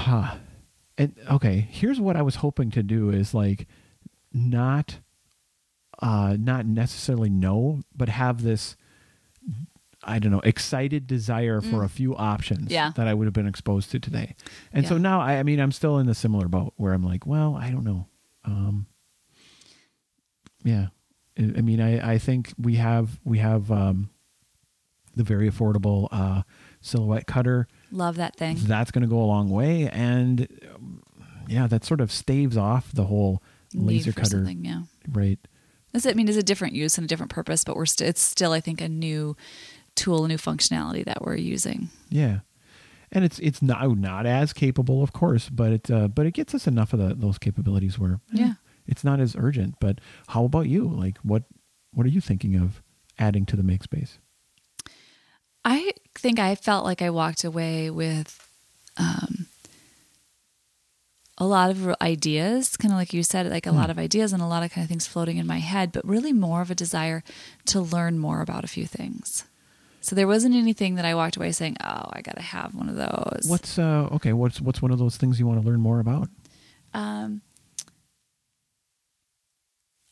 Huh. 0.00 0.36
And 0.98 1.14
okay, 1.30 1.66
here's 1.70 2.00
what 2.00 2.16
I 2.16 2.22
was 2.22 2.36
hoping 2.36 2.70
to 2.72 2.82
do 2.82 3.10
is 3.10 3.32
like 3.34 3.66
not 4.32 4.98
uh 6.00 6.36
not 6.38 6.66
necessarily 6.66 7.30
know, 7.30 7.80
but 7.94 8.08
have 8.08 8.42
this 8.42 8.76
I 10.02 10.18
don't 10.18 10.32
know, 10.32 10.40
excited 10.40 11.06
desire 11.06 11.60
for 11.60 11.84
a 11.84 11.88
few 11.88 12.16
options 12.16 12.68
Mm. 12.68 12.72
Yeah. 12.72 12.92
that 12.96 13.06
I 13.06 13.12
would 13.12 13.26
have 13.26 13.34
been 13.34 13.46
exposed 13.46 13.90
to 13.90 13.98
today. 14.00 14.34
And 14.72 14.86
so 14.86 14.96
now 14.96 15.20
I, 15.20 15.34
I 15.38 15.42
mean 15.42 15.60
I'm 15.60 15.72
still 15.72 15.98
in 15.98 16.06
the 16.06 16.14
similar 16.14 16.48
boat 16.48 16.72
where 16.76 16.92
I'm 16.94 17.02
like, 17.04 17.26
well, 17.26 17.54
I 17.56 17.70
don't 17.70 17.84
know. 17.84 18.06
Um 18.44 18.86
yeah. 20.64 20.86
I, 21.38 21.42
I 21.42 21.60
mean 21.60 21.80
I, 21.80 22.12
I 22.14 22.18
think 22.18 22.52
we 22.58 22.76
have 22.76 23.20
we 23.24 23.38
have 23.38 23.70
um 23.70 24.10
the 25.16 25.24
very 25.24 25.50
affordable 25.50 26.08
uh 26.12 26.42
silhouette 26.80 27.26
cutter 27.26 27.68
Love 27.92 28.16
that 28.16 28.36
thing. 28.36 28.56
that's 28.60 28.90
going 28.90 29.02
to 29.02 29.08
go 29.08 29.18
a 29.20 29.26
long 29.26 29.48
way 29.50 29.88
and 29.90 30.46
um, 30.74 31.02
yeah 31.48 31.66
that 31.66 31.84
sort 31.84 32.00
of 32.00 32.10
staves 32.12 32.56
off 32.56 32.92
the 32.92 33.04
whole 33.04 33.42
laser 33.74 34.12
cutter 34.12 34.44
yeah. 34.50 34.82
right 35.12 35.38
That's, 35.92 36.06
I 36.06 36.12
mean, 36.14 36.28
it's 36.28 36.36
a 36.36 36.42
different 36.42 36.74
use 36.74 36.96
and 36.98 37.04
a 37.04 37.08
different 37.08 37.30
purpose, 37.32 37.64
but 37.64 37.74
we're 37.76 37.86
st- 37.86 38.08
it's 38.08 38.20
still, 38.22 38.52
I 38.52 38.60
think, 38.60 38.80
a 38.80 38.88
new 38.88 39.36
tool, 39.96 40.24
a 40.24 40.28
new 40.28 40.36
functionality 40.38 41.04
that 41.04 41.22
we're 41.22 41.36
using. 41.36 41.88
yeah 42.08 42.40
and 43.12 43.24
it's 43.24 43.40
it's 43.40 43.60
not 43.60 43.98
not 43.98 44.24
as 44.24 44.52
capable 44.52 45.02
of 45.02 45.12
course 45.12 45.48
but 45.50 45.72
it 45.72 45.90
uh, 45.90 46.06
but 46.06 46.26
it 46.26 46.30
gets 46.32 46.54
us 46.54 46.68
enough 46.68 46.92
of 46.92 47.00
the, 47.00 47.12
those 47.14 47.38
capabilities 47.38 47.98
where 47.98 48.20
eh, 48.32 48.36
Yeah. 48.38 48.52
it's 48.86 49.02
not 49.02 49.18
as 49.18 49.34
urgent 49.36 49.74
but 49.80 50.00
how 50.28 50.44
about 50.44 50.68
you 50.68 50.86
like 50.86 51.18
what 51.18 51.42
what 51.92 52.06
are 52.06 52.10
you 52.10 52.20
thinking 52.20 52.54
of 52.54 52.82
adding 53.18 53.44
to 53.46 53.56
the 53.56 53.64
make 53.64 53.82
space 53.82 54.20
I 55.64 55.92
think 56.14 56.38
I 56.38 56.54
felt 56.54 56.84
like 56.84 57.02
I 57.02 57.10
walked 57.10 57.44
away 57.44 57.90
with 57.90 58.46
um, 58.96 59.46
a 61.38 61.46
lot 61.46 61.70
of 61.70 61.94
ideas, 62.00 62.76
kind 62.76 62.92
of 62.92 62.98
like 62.98 63.12
you 63.12 63.22
said, 63.22 63.46
like 63.50 63.66
a 63.66 63.72
lot 63.72 63.88
of 63.90 63.98
ideas 63.98 64.32
and 64.32 64.42
a 64.42 64.46
lot 64.46 64.62
of 64.62 64.70
kind 64.72 64.84
of 64.84 64.88
things 64.88 65.06
floating 65.06 65.36
in 65.38 65.46
my 65.46 65.58
head, 65.58 65.92
but 65.92 66.06
really 66.06 66.32
more 66.32 66.60
of 66.60 66.70
a 66.70 66.74
desire 66.74 67.22
to 67.66 67.80
learn 67.80 68.18
more 68.18 68.40
about 68.42 68.64
a 68.64 68.68
few 68.68 68.86
things. 68.86 69.44
So 70.02 70.16
there 70.16 70.26
wasn't 70.26 70.54
anything 70.54 70.94
that 70.94 71.04
I 71.04 71.14
walked 71.14 71.36
away 71.36 71.52
saying, 71.52 71.76
"Oh, 71.84 72.08
I 72.10 72.22
got 72.22 72.36
to 72.36 72.42
have 72.42 72.74
one 72.74 72.88
of 72.88 72.96
those." 72.96 73.46
what's 73.48 73.78
uh 73.78 74.08
okay 74.12 74.32
what's 74.32 74.60
what's 74.60 74.80
one 74.80 74.90
of 74.90 74.98
those 74.98 75.16
things 75.18 75.38
you 75.38 75.46
want 75.46 75.60
to 75.60 75.66
learn 75.66 75.80
more 75.80 76.00
about 76.00 76.28
Um, 76.94 77.42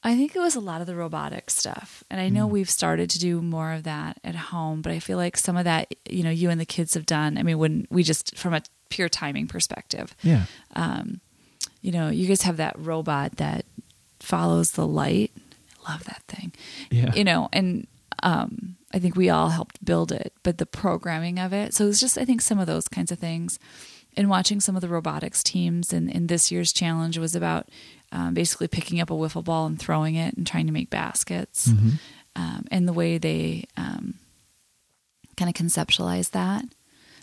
I 0.05 0.15
think 0.17 0.37
it 0.37 0.39
was 0.39 0.55
a 0.55 0.61
lot 0.61 0.81
of 0.81 0.87
the 0.87 0.95
robotic 0.95 1.51
stuff. 1.51 2.05
And 2.09 2.21
I 2.21 2.29
know 2.29 2.47
Mm. 2.47 2.51
we've 2.51 2.71
started 2.71 3.11
to 3.11 3.19
do 3.19 3.43
more 3.43 3.73
of 3.73 3.83
that 3.83 4.19
at 4.23 4.37
home, 4.37 4.81
but 4.81 4.93
I 4.93 5.01
feel 5.01 5.17
like 5.19 5.37
some 5.37 5.57
of 5.57 5.65
that, 5.65 5.93
you 6.09 6.23
know, 6.23 6.31
you 6.31 6.51
and 6.51 6.61
the 6.61 6.65
kids 6.67 6.95
have 6.95 7.05
done. 7.05 7.37
I 7.37 7.43
mean, 7.43 7.59
when 7.59 7.87
we 7.91 8.03
just, 8.05 8.37
from 8.37 8.55
a 8.55 8.63
pure 8.91 9.09
timing 9.09 9.49
perspective, 9.49 10.15
yeah 10.23 10.45
um, 10.77 11.21
you 11.83 11.91
know, 11.93 12.09
you 12.11 12.27
guys 12.29 12.43
have 12.43 12.57
that 12.59 12.77
robot 12.79 13.37
that 13.37 13.65
follows 14.21 14.73
the 14.73 14.87
light. 14.87 15.33
I 15.87 15.93
love 15.93 16.05
that 16.05 16.23
thing. 16.29 16.53
yeah 16.91 17.13
You 17.15 17.25
know, 17.25 17.49
and 17.53 17.87
um, 18.23 18.77
I 18.93 18.99
think 18.99 19.17
we 19.17 19.31
all 19.31 19.49
helped 19.51 19.85
build 19.85 20.13
it, 20.13 20.33
but 20.43 20.59
the 20.59 20.67
programming 20.67 21.39
of 21.39 21.53
it. 21.53 21.75
So 21.75 21.87
it's 21.89 22.01
just, 22.01 22.19
I 22.19 22.25
think, 22.25 22.41
some 22.41 22.59
of 22.59 22.67
those 22.67 22.89
kinds 22.89 23.11
of 23.13 23.19
things. 23.19 23.59
And 24.17 24.29
watching 24.29 24.61
some 24.61 24.75
of 24.75 24.81
the 24.83 24.89
robotics 24.89 25.43
teams 25.45 25.93
in, 25.93 26.09
in 26.09 26.27
this 26.27 26.51
year's 26.51 26.73
challenge 26.73 27.19
was 27.19 27.37
about 27.37 27.69
um, 28.13 28.35
basically 28.35 28.69
picking 28.69 29.01
up 29.01 29.11
a 29.11 29.15
wiffle 29.15 29.45
ball 29.45 29.67
and 29.67 29.79
throwing 29.79 30.15
it 30.15 30.35
and 30.37 30.47
trying 30.47 30.67
to 30.67 30.73
make 30.73 30.91
baskets. 30.91 31.69
Mhm. 31.69 31.99
Um, 32.37 32.65
and 32.71 32.87
the 32.89 32.93
way 32.93 33.19
they 33.19 33.65
um, 33.77 34.15
kind 35.37 35.49
of 35.49 35.55
conceptualize 35.55 36.31
that. 36.31 36.65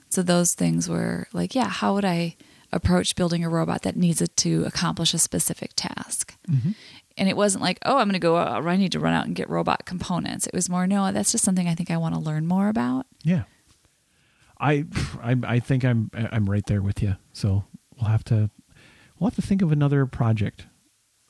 So 0.10 0.22
those 0.22 0.54
things 0.54 0.88
were 0.90 1.28
like, 1.34 1.56
yeah, 1.56 1.68
how 1.70 1.94
would 1.96 2.06
I 2.06 2.36
approach 2.72 3.16
building 3.16 3.44
a 3.44 3.50
robot 3.50 3.82
that 3.84 3.96
needs 3.96 4.22
it 4.22 4.36
to 4.38 4.64
accomplish 4.66 5.14
a 5.14 5.18
specific 5.20 5.72
task? 5.76 6.36
Mhm. 6.50 6.76
And 7.18 7.30
it 7.30 7.38
wasn't 7.38 7.64
like, 7.64 7.80
oh, 7.86 7.98
I'm 7.98 8.08
going 8.08 8.14
to 8.14 8.20
go, 8.20 8.36
uh, 8.36 8.62
I 8.66 8.76
need 8.76 8.92
to 8.92 9.00
run 9.00 9.14
out 9.14 9.26
and 9.26 9.36
get 9.36 9.50
robot 9.50 9.86
components. 9.86 10.48
It 10.48 10.54
was 10.54 10.70
more, 10.70 10.86
no, 10.86 11.12
that's 11.14 11.32
just 11.32 11.46
something 11.46 11.68
I 11.68 11.74
think 11.76 11.90
I 11.90 11.96
want 11.98 12.14
to 12.14 12.20
learn 12.20 12.46
more 12.46 12.68
about. 12.68 13.06
Yeah. 13.24 13.44
I, 14.60 14.86
I 15.22 15.36
I 15.44 15.60
think 15.60 15.84
I'm 15.84 16.10
I'm 16.14 16.50
right 16.50 16.66
there 16.66 16.82
with 16.82 17.02
you. 17.04 17.18
So 17.34 17.66
we'll 17.98 18.10
have 18.10 18.24
to 18.26 18.50
we'll 19.20 19.30
have 19.30 19.36
to 19.36 19.42
think 19.42 19.62
of 19.62 19.72
another 19.74 20.06
project 20.06 20.66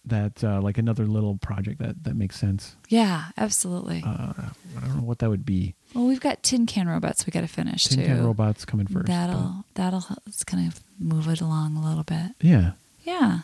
that 0.08 0.44
uh, 0.44 0.62
like 0.62 0.78
another 0.78 1.06
little 1.06 1.38
project 1.38 1.80
that 1.80 2.04
that 2.04 2.16
makes 2.16 2.38
sense. 2.40 2.76
Yeah, 2.90 3.26
absolutely. 3.38 4.04
Uh, 4.06 4.34
I 4.78 4.82
don't 4.82 4.98
know 4.98 5.04
what 5.04 5.20
that 5.20 5.30
would 5.30 5.46
be. 5.46 5.76
well, 5.94 6.06
we've 6.06 6.20
got 6.20 6.44
tin 6.44 6.66
can 6.66 6.88
robots 6.88 7.26
we 7.26 7.32
got 7.32 7.42
to 7.42 7.48
finish 7.48 7.86
Tin 7.86 8.00
too. 8.00 8.06
Can 8.06 8.24
Robots 8.24 8.66
coming 8.66 8.88
first. 8.88 9.08
that'll 9.08 9.66
that'll 9.76 10.06
it's 10.28 10.44
kind 10.44 10.68
of 10.68 10.80
move 11.00 11.28
it 11.28 11.42
along 11.42 11.76
a 11.78 11.86
little 11.88 12.04
bit. 12.04 12.32
yeah. 12.42 12.72
Yeah. 13.04 13.40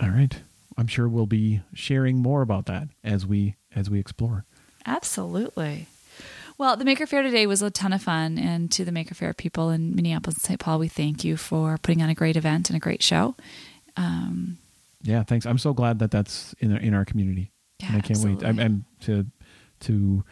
All 0.00 0.08
right. 0.10 0.40
I'm 0.76 0.86
sure 0.86 1.08
we'll 1.08 1.26
be 1.26 1.60
sharing 1.74 2.16
more 2.18 2.42
about 2.42 2.66
that 2.66 2.88
as 3.04 3.26
we 3.26 3.56
as 3.74 3.88
we 3.90 3.98
explore. 4.00 4.44
Absolutely. 4.86 5.86
Well, 6.58 6.76
the 6.76 6.84
Maker 6.84 7.06
Faire 7.06 7.22
today 7.22 7.46
was 7.46 7.62
a 7.62 7.70
ton 7.70 7.92
of 7.92 8.02
fun, 8.02 8.36
and 8.38 8.70
to 8.72 8.84
the 8.84 8.92
Maker 8.92 9.14
Faire 9.14 9.32
people 9.32 9.70
in 9.70 9.94
Minneapolis 9.94 10.36
and 10.36 10.42
St. 10.42 10.60
Paul, 10.60 10.78
we 10.78 10.88
thank 10.88 11.24
you 11.24 11.36
for 11.38 11.78
putting 11.78 12.02
on 12.02 12.10
a 12.10 12.14
great 12.14 12.36
event 12.36 12.68
and 12.68 12.76
a 12.76 12.80
great 12.80 13.02
show. 13.02 13.34
Um, 13.96 14.58
Yeah, 15.02 15.22
thanks. 15.22 15.46
I'm 15.46 15.58
so 15.58 15.72
glad 15.72 15.98
that 16.00 16.10
that's 16.10 16.54
in 16.58 16.72
our, 16.72 16.78
in 16.78 16.94
our 16.94 17.04
community. 17.04 17.52
Yeah, 17.80 17.88
and 17.88 17.96
I 17.96 18.00
can't 18.00 18.18
wait. 18.20 18.44
I'm. 18.44 18.58
I'm 18.58 18.84
to 19.02 19.26
to 19.80 20.24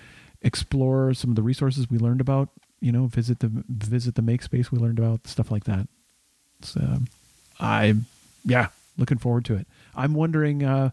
explore 0.43 1.15
some 1.15 1.31
of 1.31 1.37
the 1.37 1.43
resources 1.43 1.91
we 1.91 1.99
learned 1.99 2.21
about. 2.21 2.51
You 2.81 2.93
know, 2.93 3.07
visit 3.07 3.41
the 3.41 3.51
visit 3.69 4.15
the 4.15 4.23
make 4.23 4.43
space 4.43 4.71
we 4.71 4.79
learned 4.79 4.99
about 4.99 5.27
stuff 5.27 5.51
like 5.51 5.65
that. 5.65 5.89
So, 6.63 6.99
I'm 7.59 8.07
yeah, 8.45 8.69
looking 8.97 9.19
forward 9.19 9.45
to 9.47 9.55
it. 9.55 9.67
I'm 9.97 10.15
wondering. 10.15 10.65
Uh, 10.65 10.91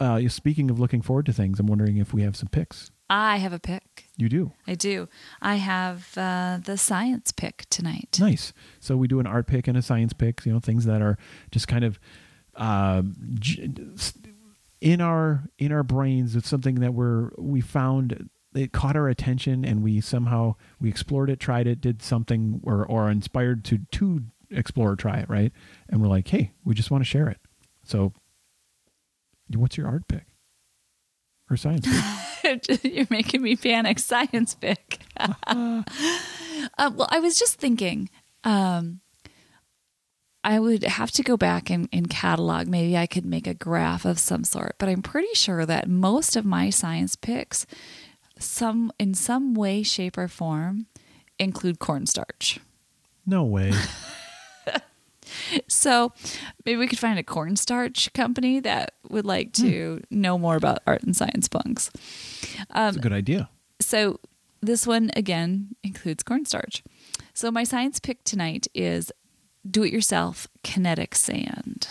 uh, 0.00 0.28
speaking 0.28 0.70
of 0.70 0.80
looking 0.80 1.00
forward 1.02 1.24
to 1.26 1.32
things, 1.32 1.60
I'm 1.60 1.66
wondering 1.66 1.96
if 1.96 2.12
we 2.12 2.22
have 2.22 2.36
some 2.36 2.48
picks. 2.48 2.90
I 3.08 3.36
have 3.36 3.52
a 3.52 3.58
pick. 3.58 4.06
You 4.16 4.28
do. 4.28 4.52
I 4.66 4.74
do. 4.74 5.08
I 5.40 5.56
have 5.56 6.16
uh, 6.16 6.58
the 6.62 6.76
science 6.76 7.32
pick 7.32 7.66
tonight. 7.70 8.16
Nice. 8.18 8.52
So 8.80 8.96
we 8.96 9.08
do 9.08 9.20
an 9.20 9.26
art 9.26 9.46
pick 9.46 9.68
and 9.68 9.76
a 9.76 9.82
science 9.82 10.12
pick. 10.12 10.44
You 10.44 10.52
know, 10.52 10.60
things 10.60 10.84
that 10.86 11.02
are 11.02 11.16
just 11.50 11.68
kind 11.68 11.84
of 11.84 11.98
uh, 12.56 13.02
in 14.80 15.00
our 15.00 15.44
in 15.58 15.72
our 15.72 15.82
brains. 15.82 16.36
It's 16.36 16.48
something 16.48 16.76
that 16.76 16.94
we're 16.94 17.30
we 17.38 17.60
found 17.60 18.28
it 18.54 18.72
caught 18.72 18.96
our 18.96 19.08
attention, 19.08 19.64
and 19.64 19.82
we 19.82 20.00
somehow 20.00 20.54
we 20.80 20.88
explored 20.88 21.30
it, 21.30 21.40
tried 21.40 21.66
it, 21.66 21.80
did 21.80 22.02
something, 22.02 22.60
or 22.62 22.84
or 22.86 23.10
inspired 23.10 23.64
to 23.66 23.78
to 23.92 24.22
explore 24.50 24.92
or 24.92 24.96
try 24.96 25.18
it, 25.18 25.28
right? 25.28 25.52
And 25.88 26.00
we're 26.00 26.08
like, 26.08 26.28
hey, 26.28 26.52
we 26.64 26.74
just 26.74 26.90
want 26.90 27.02
to 27.02 27.08
share 27.08 27.28
it. 27.28 27.38
So, 27.82 28.12
what's 29.54 29.76
your 29.76 29.88
art 29.88 30.08
pick 30.08 30.26
or 31.50 31.56
science 31.56 31.86
pick? 32.42 32.84
You're 32.84 33.06
making 33.10 33.42
me 33.42 33.56
panic. 33.56 33.98
Science 33.98 34.54
pick. 34.54 35.00
uh, 35.16 35.82
well, 36.78 37.08
I 37.10 37.20
was 37.20 37.38
just 37.38 37.58
thinking. 37.58 38.10
Um, 38.44 39.00
I 40.44 40.60
would 40.60 40.84
have 40.84 41.10
to 41.12 41.22
go 41.22 41.36
back 41.36 41.70
and, 41.70 41.88
and 41.92 42.08
catalog. 42.08 42.68
Maybe 42.68 42.96
I 42.96 43.06
could 43.06 43.24
make 43.24 43.46
a 43.46 43.54
graph 43.54 44.04
of 44.04 44.18
some 44.18 44.44
sort, 44.44 44.76
but 44.78 44.88
I'm 44.88 45.02
pretty 45.02 45.34
sure 45.34 45.64
that 45.66 45.88
most 45.88 46.36
of 46.36 46.44
my 46.44 46.70
science 46.70 47.16
picks, 47.16 47.66
some 48.38 48.92
in 48.98 49.14
some 49.14 49.54
way, 49.54 49.82
shape, 49.82 50.18
or 50.18 50.28
form, 50.28 50.86
include 51.38 51.78
cornstarch. 51.78 52.60
no 53.26 53.44
way. 53.44 53.72
So 55.68 56.12
maybe 56.64 56.78
we 56.78 56.86
could 56.86 56.98
find 56.98 57.18
a 57.18 57.22
cornstarch 57.22 58.12
company 58.12 58.60
that 58.60 58.94
would 59.08 59.24
like 59.24 59.52
to 59.54 59.96
hmm. 59.96 60.20
know 60.20 60.38
more 60.38 60.56
about 60.56 60.78
art 60.86 61.02
and 61.02 61.16
science 61.16 61.48
punks. 61.48 61.90
Um, 62.70 62.86
That's 62.86 62.96
a 62.96 63.00
good 63.00 63.12
idea. 63.12 63.48
So 63.80 64.20
this 64.60 64.86
one 64.86 65.10
again 65.16 65.76
includes 65.82 66.22
cornstarch. 66.22 66.82
So 67.32 67.50
my 67.50 67.64
science 67.64 67.98
pick 67.98 68.24
tonight 68.24 68.68
is 68.74 69.12
do-it-yourself 69.68 70.46
kinetic 70.62 71.14
sand. 71.14 71.88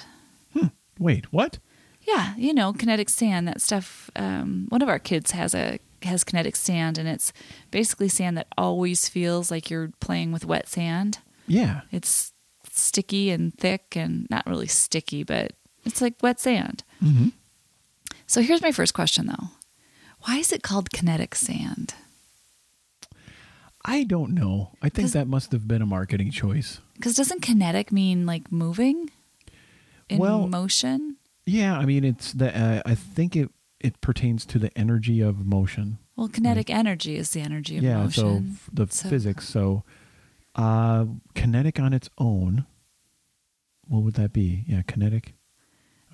Wait, 0.99 1.33
what? 1.33 1.57
Yeah, 2.01 2.35
you 2.37 2.53
know, 2.53 2.71
kinetic 2.71 3.09
sand. 3.09 3.47
That 3.47 3.61
stuff. 3.61 4.11
Um, 4.15 4.67
one 4.69 4.81
of 4.81 4.89
our 4.89 4.99
kids 4.99 5.31
has 5.31 5.55
a 5.55 5.79
has 6.03 6.23
kinetic 6.23 6.55
sand, 6.55 6.97
and 6.97 7.09
it's 7.09 7.33
basically 7.71 8.09
sand 8.09 8.37
that 8.37 8.47
always 8.57 9.09
feels 9.09 9.49
like 9.49 9.69
you're 9.71 9.91
playing 9.99 10.31
with 10.31 10.45
wet 10.45 10.67
sand. 10.67 11.17
Yeah. 11.47 11.81
It's 11.91 12.31
sticky 12.69 13.31
and 13.31 13.57
thick, 13.57 13.95
and 13.95 14.27
not 14.29 14.45
really 14.45 14.67
sticky, 14.67 15.23
but 15.23 15.53
it's 15.83 15.99
like 16.01 16.13
wet 16.21 16.39
sand. 16.39 16.83
hmm 16.99 17.29
So 18.27 18.41
here's 18.41 18.61
my 18.61 18.71
first 18.71 18.93
question, 18.93 19.25
though: 19.25 19.47
Why 20.25 20.37
is 20.37 20.51
it 20.51 20.61
called 20.61 20.91
kinetic 20.91 21.33
sand? 21.35 21.95
I 23.85 24.03
don't 24.05 24.33
know. 24.33 24.71
I 24.81 24.89
think 24.89 25.11
that 25.11 25.27
must 25.27 25.51
have 25.51 25.67
been 25.67 25.81
a 25.81 25.85
marketing 25.85 26.31
choice. 26.31 26.79
Because 26.95 27.15
doesn't 27.15 27.41
kinetic 27.41 27.91
mean 27.91 28.25
like 28.25 28.51
moving 28.51 29.09
in 30.09 30.19
Well, 30.19 30.47
motion? 30.47 31.17
Yeah, 31.45 31.77
I 31.77 31.85
mean 31.85 32.03
it's 32.05 32.31
the. 32.33 32.57
Uh, 32.57 32.81
I 32.85 32.95
think 32.95 33.35
it 33.35 33.49
it 33.81 33.99
pertains 33.99 34.45
to 34.45 34.59
the 34.59 34.71
energy 34.77 35.19
of 35.19 35.45
motion. 35.45 35.97
Well, 36.15 36.29
kinetic 36.29 36.69
energy 36.69 37.17
is 37.17 37.31
the 37.31 37.41
energy 37.41 37.77
of 37.77 37.83
motion. 37.83 37.99
yeah, 37.99 38.09
so 38.09 38.43
f- 38.53 38.69
the 38.71 38.87
So- 38.89 39.09
physics. 39.09 39.49
So, 39.49 39.83
uh, 40.55 41.05
kinetic 41.35 41.79
on 41.79 41.91
its 41.93 42.09
own. 42.17 42.65
What 43.87 44.03
would 44.03 44.13
that 44.13 44.31
be? 44.31 44.63
Yeah, 44.67 44.83
kinetic 44.83 45.33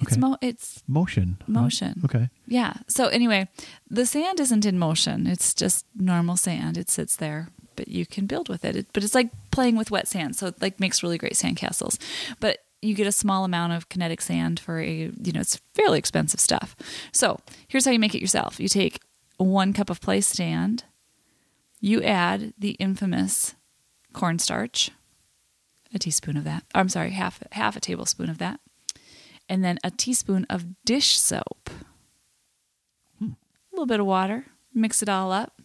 It's 0.01 0.17
mo- 0.17 0.37
it's 0.41 0.81
motion. 0.87 1.37
huh? 1.45 1.51
motion. 1.51 2.01
Okay. 2.05 2.29
Yeah. 2.47 2.73
So 2.87 3.07
anyway, 3.09 3.49
the 3.87 4.05
sand 4.07 4.39
isn't 4.39 4.65
in 4.65 4.79
motion. 4.79 5.27
It's 5.27 5.53
just 5.53 5.85
normal 5.95 6.37
sand. 6.37 6.77
It 6.77 6.89
sits 6.89 7.15
there, 7.17 7.49
but 7.79 7.87
you 7.87 8.05
can 8.05 8.25
build 8.25 8.49
with 8.49 8.65
it. 8.65 8.75
it 8.75 8.87
but 8.91 9.05
it's 9.05 9.15
like 9.15 9.29
playing 9.51 9.77
with 9.77 9.89
wet 9.89 10.05
sand. 10.05 10.35
So 10.35 10.47
it 10.47 10.61
like 10.61 10.81
makes 10.81 11.01
really 11.01 11.17
great 11.17 11.37
sand 11.37 11.55
castles. 11.55 11.97
But 12.41 12.57
you 12.81 12.93
get 12.93 13.07
a 13.07 13.11
small 13.13 13.45
amount 13.45 13.71
of 13.71 13.87
kinetic 13.87 14.19
sand 14.19 14.59
for 14.59 14.81
a, 14.81 15.11
you 15.23 15.31
know, 15.31 15.39
it's 15.39 15.61
fairly 15.73 15.97
expensive 15.97 16.41
stuff. 16.41 16.75
So 17.13 17.39
here's 17.69 17.85
how 17.85 17.91
you 17.91 17.99
make 17.99 18.13
it 18.13 18.19
yourself. 18.19 18.59
You 18.59 18.67
take 18.67 18.99
one 19.37 19.71
cup 19.71 19.89
of 19.89 20.01
play 20.01 20.19
sand, 20.19 20.83
you 21.79 22.03
add 22.03 22.53
the 22.57 22.71
infamous 22.71 23.55
cornstarch, 24.11 24.91
a 25.93 25.99
teaspoon 25.99 26.35
of 26.35 26.43
that. 26.43 26.65
I'm 26.75 26.89
sorry, 26.89 27.11
half 27.11 27.41
half 27.53 27.77
a 27.77 27.79
tablespoon 27.79 28.29
of 28.29 28.39
that. 28.39 28.59
And 29.47 29.63
then 29.63 29.79
a 29.85 29.89
teaspoon 29.89 30.45
of 30.49 30.65
dish 30.83 31.17
soap 31.17 31.69
hmm. 33.19 33.29
a 33.29 33.71
little 33.71 33.85
bit 33.85 34.01
of 34.01 34.05
water, 34.05 34.47
mix 34.73 35.01
it 35.01 35.07
all 35.07 35.31
up. 35.31 35.58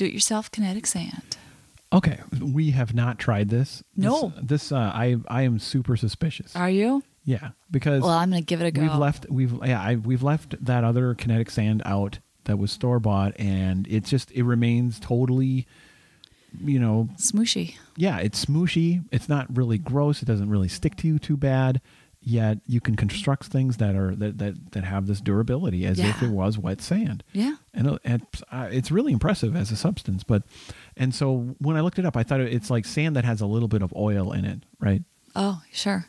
Do 0.00 0.06
it 0.06 0.14
yourself 0.14 0.50
kinetic 0.50 0.86
sand. 0.86 1.36
Okay. 1.92 2.20
We 2.40 2.70
have 2.70 2.94
not 2.94 3.18
tried 3.18 3.50
this. 3.50 3.82
No. 3.94 4.32
This, 4.36 4.44
this 4.46 4.72
uh, 4.72 4.76
I 4.78 5.16
I 5.28 5.42
am 5.42 5.58
super 5.58 5.94
suspicious. 5.94 6.56
Are 6.56 6.70
you? 6.70 7.02
yeah, 7.26 7.50
because 7.70 8.00
Well, 8.00 8.12
I'm 8.12 8.30
to 8.32 8.40
give 8.40 8.62
it 8.62 8.66
a 8.66 8.70
go. 8.70 8.80
we've 8.80 8.94
left 8.94 9.26
we've 9.28 9.52
yeah 9.62 9.78
I, 9.78 9.96
we've 9.96 10.22
left 10.22 10.54
that 10.64 10.84
other 10.84 11.12
kinetic 11.14 11.50
sand 11.50 11.82
out 11.84 12.18
that 12.44 12.56
was 12.58 12.72
store 12.72 12.98
bought 12.98 13.38
and 13.38 13.86
it's 13.90 14.08
just 14.08 14.32
it 14.32 14.44
remains 14.44 14.98
totally 15.00 15.66
you 16.64 16.78
know 16.78 17.10
Smooshy. 17.18 17.74
yeah 17.98 18.20
it's 18.20 18.42
smooshy 18.42 19.04
it's 19.12 19.28
not 19.28 19.54
really 19.54 19.76
gross 19.76 20.22
it 20.22 20.24
doesn't 20.24 20.48
really 20.48 20.66
stick 20.68 20.96
to 20.96 21.06
you 21.08 21.18
too 21.18 21.36
bad 21.36 21.82
yet 22.22 22.58
you 22.66 22.80
can 22.80 22.96
construct 22.96 23.44
things 23.46 23.78
that 23.78 23.94
are 23.96 24.14
that 24.14 24.38
that, 24.38 24.72
that 24.72 24.84
have 24.84 25.06
this 25.06 25.20
durability 25.20 25.86
as 25.86 25.98
if 25.98 26.22
it 26.22 26.28
was 26.30 26.58
wet 26.58 26.80
sand 26.82 27.22
Yeah. 27.32 27.56
and 27.72 27.86
it- 27.86 28.00
it's, 28.04 28.42
uh, 28.52 28.68
it's 28.70 28.90
really 28.90 29.12
impressive 29.12 29.56
as 29.56 29.70
a 29.70 29.76
substance 29.76 30.22
but 30.22 30.42
and 30.96 31.14
so 31.14 31.54
when 31.58 31.76
i 31.76 31.80
looked 31.80 31.98
it 31.98 32.04
up 32.04 32.16
i 32.18 32.22
thought 32.22 32.40
it's 32.40 32.68
like 32.70 32.84
sand 32.84 33.16
that 33.16 33.24
has 33.24 33.40
a 33.40 33.46
little 33.46 33.68
bit 33.68 33.80
of 33.82 33.92
oil 33.96 34.32
in 34.32 34.44
it 34.44 34.64
right 34.80 35.02
Oh, 35.34 35.62
sure. 35.72 36.06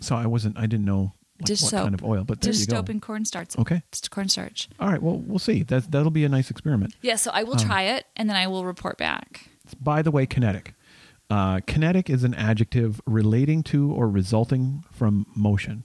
so 0.00 0.16
i 0.16 0.26
wasn't 0.26 0.56
i 0.58 0.66
didn't 0.66 0.86
know 0.86 1.12
like, 1.40 1.46
Dish 1.46 1.62
what 1.62 1.70
soap. 1.72 1.82
kind 1.82 1.94
of 1.94 2.04
oil 2.04 2.24
but 2.24 2.40
there 2.40 2.52
Dish 2.52 2.60
you 2.62 2.66
go 2.68 2.76
soap 2.76 2.88
and 2.88 3.02
cornstarch. 3.02 3.58
Okay. 3.58 3.82
Just 3.90 4.10
cornstarch. 4.10 4.68
all 4.80 4.88
right 4.88 5.02
well 5.02 5.18
we'll 5.18 5.38
see 5.38 5.62
that 5.64 5.90
that'll 5.90 6.10
be 6.10 6.24
a 6.24 6.28
nice 6.28 6.50
experiment 6.50 6.94
Yeah, 7.02 7.16
so 7.16 7.30
I 7.34 7.42
will 7.42 7.58
Um, 7.60 7.66
try 7.66 7.82
it 7.82 8.06
and 8.16 8.28
then 8.30 8.36
I 8.36 8.46
will 8.46 8.64
report 8.64 8.96
back. 8.96 9.48
by 9.80 10.02
the 10.02 10.10
way, 10.10 10.24
kinetic. 10.26 10.74
Uh, 11.32 11.60
kinetic 11.66 12.10
is 12.10 12.24
an 12.24 12.34
adjective 12.34 13.00
relating 13.06 13.62
to 13.62 13.90
or 13.92 14.06
resulting 14.08 14.84
from 14.92 15.24
motion. 15.34 15.84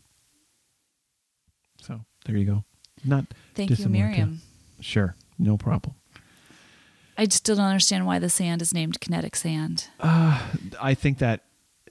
So 1.82 2.02
there 2.26 2.36
you 2.36 2.46
go. 2.46 2.64
Not 3.06 3.26
Thank 3.56 3.70
you, 3.70 3.76
dissimilar 3.78 4.06
to- 4.06 4.10
Miriam. 4.12 4.42
sure, 4.82 5.16
no 5.40 5.56
problem. 5.58 5.96
I 7.18 7.26
just 7.26 7.38
still 7.38 7.56
don't 7.56 7.66
understand 7.66 8.06
why 8.06 8.20
the 8.20 8.30
sand 8.30 8.62
is 8.62 8.74
named 8.74 9.00
kinetic 9.00 9.36
sand. 9.38 9.88
I 10.02 10.94
think 10.96 11.20
that 11.20 11.44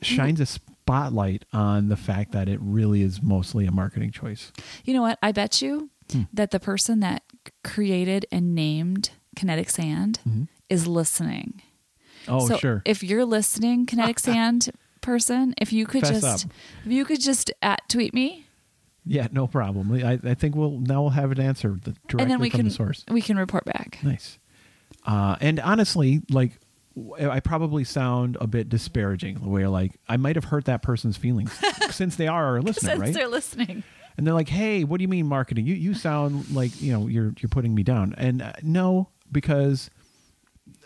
shines 0.03 0.39
a 0.41 0.47
spotlight 0.47 1.45
on 1.53 1.89
the 1.89 1.97
fact 1.97 2.33
that 2.33 2.49
it 2.49 2.59
really 2.61 3.01
is 3.03 3.23
mostly 3.23 3.65
a 3.67 3.73
marketing 3.73 4.13
choice. 4.13 4.53
You 4.85 4.93
know 4.95 5.03
what? 5.03 5.19
I 5.23 5.33
bet 5.33 5.63
you 5.63 5.91
Hmm. 6.13 6.23
that 6.33 6.51
the 6.53 6.61
person 6.61 7.01
that 7.01 7.23
created 7.65 8.27
and 8.31 8.55
named 8.55 9.11
kinetic 9.35 9.71
sand 9.71 10.21
is 10.69 10.87
listening. 10.87 11.63
Oh, 12.29 12.47
so 12.47 12.57
sure. 12.57 12.83
If 12.85 13.03
you're 13.03 13.25
listening, 13.25 13.87
kinetic 13.87 14.19
sand 14.21 14.71
person, 15.01 15.55
if 15.59 15.73
you 15.73 15.87
could 15.87 16.03
Fess 16.03 16.21
just 16.21 16.47
up. 16.47 16.53
if 16.85 16.93
you 16.93 17.05
could 17.05 17.21
just 17.21 17.53
at 17.63 17.89
tweet 17.89 18.13
me 18.15 18.47
yeah, 19.07 19.29
no 19.31 19.47
problem. 19.47 19.93
I, 19.93 20.19
I 20.23 20.35
think 20.35 20.57
we'll 20.57 20.81
now 20.81 21.03
we'll 21.03 21.11
have 21.11 21.31
an 21.31 21.41
answer 21.41 21.69
the, 21.83 21.93
directly 22.09 22.23
and 22.23 22.31
then 22.31 22.41
we 22.41 22.51
from 22.51 22.59
can 22.59 22.67
the 22.67 22.75
source. 22.75 23.05
we 23.09 23.23
can 23.23 23.39
report 23.39 23.65
back. 23.65 24.01
Nice. 24.03 24.39
Uh, 25.07 25.37
and 25.41 25.61
honestly, 25.61 26.23
like, 26.29 26.59
I 27.21 27.39
probably 27.39 27.85
sound 27.85 28.37
a 28.41 28.49
bit 28.49 28.69
disparaging, 28.69 29.37
the 29.41 29.49
way 29.49 29.67
like 29.69 29.93
I 30.09 30.17
might 30.17 30.35
have 30.35 30.45
hurt 30.47 30.65
that 30.65 30.83
person's 30.83 31.17
feelings 31.17 31.57
since 31.91 32.17
they 32.17 32.27
are 32.27 32.61
listener, 32.61 32.91
Since 32.91 33.01
right? 33.01 33.15
they're 33.15 33.29
listening. 33.29 33.85
and 34.17 34.27
they're 34.27 34.35
like, 34.35 34.49
"Hey, 34.49 34.83
what 34.83 34.99
do 34.99 35.03
you 35.03 35.09
mean 35.09 35.27
marketing? 35.27 35.67
You 35.67 35.75
you 35.75 35.95
sound 35.95 36.51
like 36.51 36.81
you 36.83 36.93
know 36.93 37.07
you're 37.07 37.33
you're 37.39 37.51
putting 37.51 37.75
me 37.75 37.85
down." 37.85 38.15
And 38.17 38.43
uh, 38.43 38.53
no, 38.63 39.11
because 39.31 39.91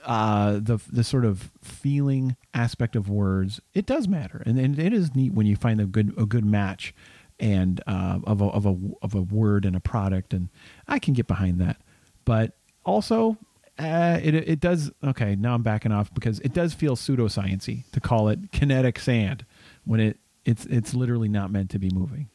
uh, 0.04 0.52
the 0.54 0.80
the 0.90 1.04
sort 1.04 1.24
of 1.24 1.50
feeling 1.62 2.36
aspect 2.54 2.96
of 2.96 3.08
words 3.08 3.60
it 3.74 3.86
does 3.86 4.08
matter, 4.08 4.42
and, 4.46 4.58
and 4.58 4.78
it 4.78 4.92
is 4.92 5.14
neat 5.14 5.32
when 5.32 5.46
you 5.46 5.56
find 5.56 5.80
a 5.80 5.86
good 5.86 6.14
a 6.18 6.26
good 6.26 6.44
match 6.44 6.94
and 7.38 7.80
uh, 7.86 8.18
of 8.24 8.40
a 8.40 8.46
of 8.46 8.66
a 8.66 8.76
of 9.02 9.14
a 9.14 9.22
word 9.22 9.64
and 9.64 9.74
a 9.76 9.80
product, 9.80 10.32
and 10.34 10.48
I 10.86 10.98
can 10.98 11.14
get 11.14 11.26
behind 11.26 11.60
that. 11.60 11.76
But 12.24 12.52
also, 12.84 13.36
uh, 13.78 14.20
it 14.22 14.34
it 14.34 14.60
does 14.60 14.90
okay. 15.02 15.36
Now 15.36 15.54
I'm 15.54 15.62
backing 15.62 15.92
off 15.92 16.12
because 16.12 16.38
it 16.40 16.52
does 16.52 16.74
feel 16.74 16.96
pseudosciency 16.96 17.90
to 17.92 18.00
call 18.00 18.28
it 18.28 18.52
kinetic 18.52 18.98
sand 18.98 19.44
when 19.84 20.00
it 20.00 20.18
it's 20.44 20.66
it's 20.66 20.94
literally 20.94 21.28
not 21.28 21.50
meant 21.50 21.70
to 21.70 21.78
be 21.78 21.90
moving. 21.90 22.28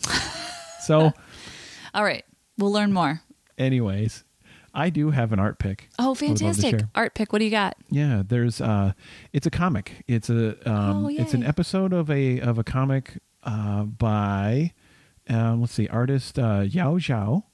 so, 0.80 1.12
All 1.94 2.04
right. 2.04 2.24
We'll 2.58 2.72
learn 2.72 2.92
more. 2.92 3.20
anyways, 3.58 4.24
I 4.74 4.90
do 4.90 5.10
have 5.10 5.32
an 5.32 5.38
art 5.40 5.58
pick. 5.58 5.88
Oh, 5.98 6.04
I 6.04 6.08
would 6.08 6.20
love 6.20 6.36
to 6.38 6.44
fantastic. 6.44 6.80
Art 6.94 7.14
pick. 7.14 7.32
What 7.32 7.40
do 7.40 7.44
you 7.44 7.50
got? 7.50 7.76
Yeah, 7.90 8.22
there's 8.26 8.60
uh 8.60 8.92
it's 9.32 9.46
a 9.46 9.50
comic. 9.50 10.04
It's 10.06 10.30
a 10.30 10.50
um 10.70 11.06
Oh, 11.06 11.08
it's 11.08 11.34
an 11.34 11.42
episode 11.42 11.92
of 11.92 12.10
a 12.10 12.40
of 12.40 12.58
a 12.58 12.64
comic 12.64 13.18
uh 13.42 13.84
by 13.84 14.72
um 15.28 15.60
let's 15.60 15.72
see, 15.72 15.88
artist 15.88 16.38
uh 16.38 16.64
Yao 16.68 16.98
Xiao. 16.98 17.44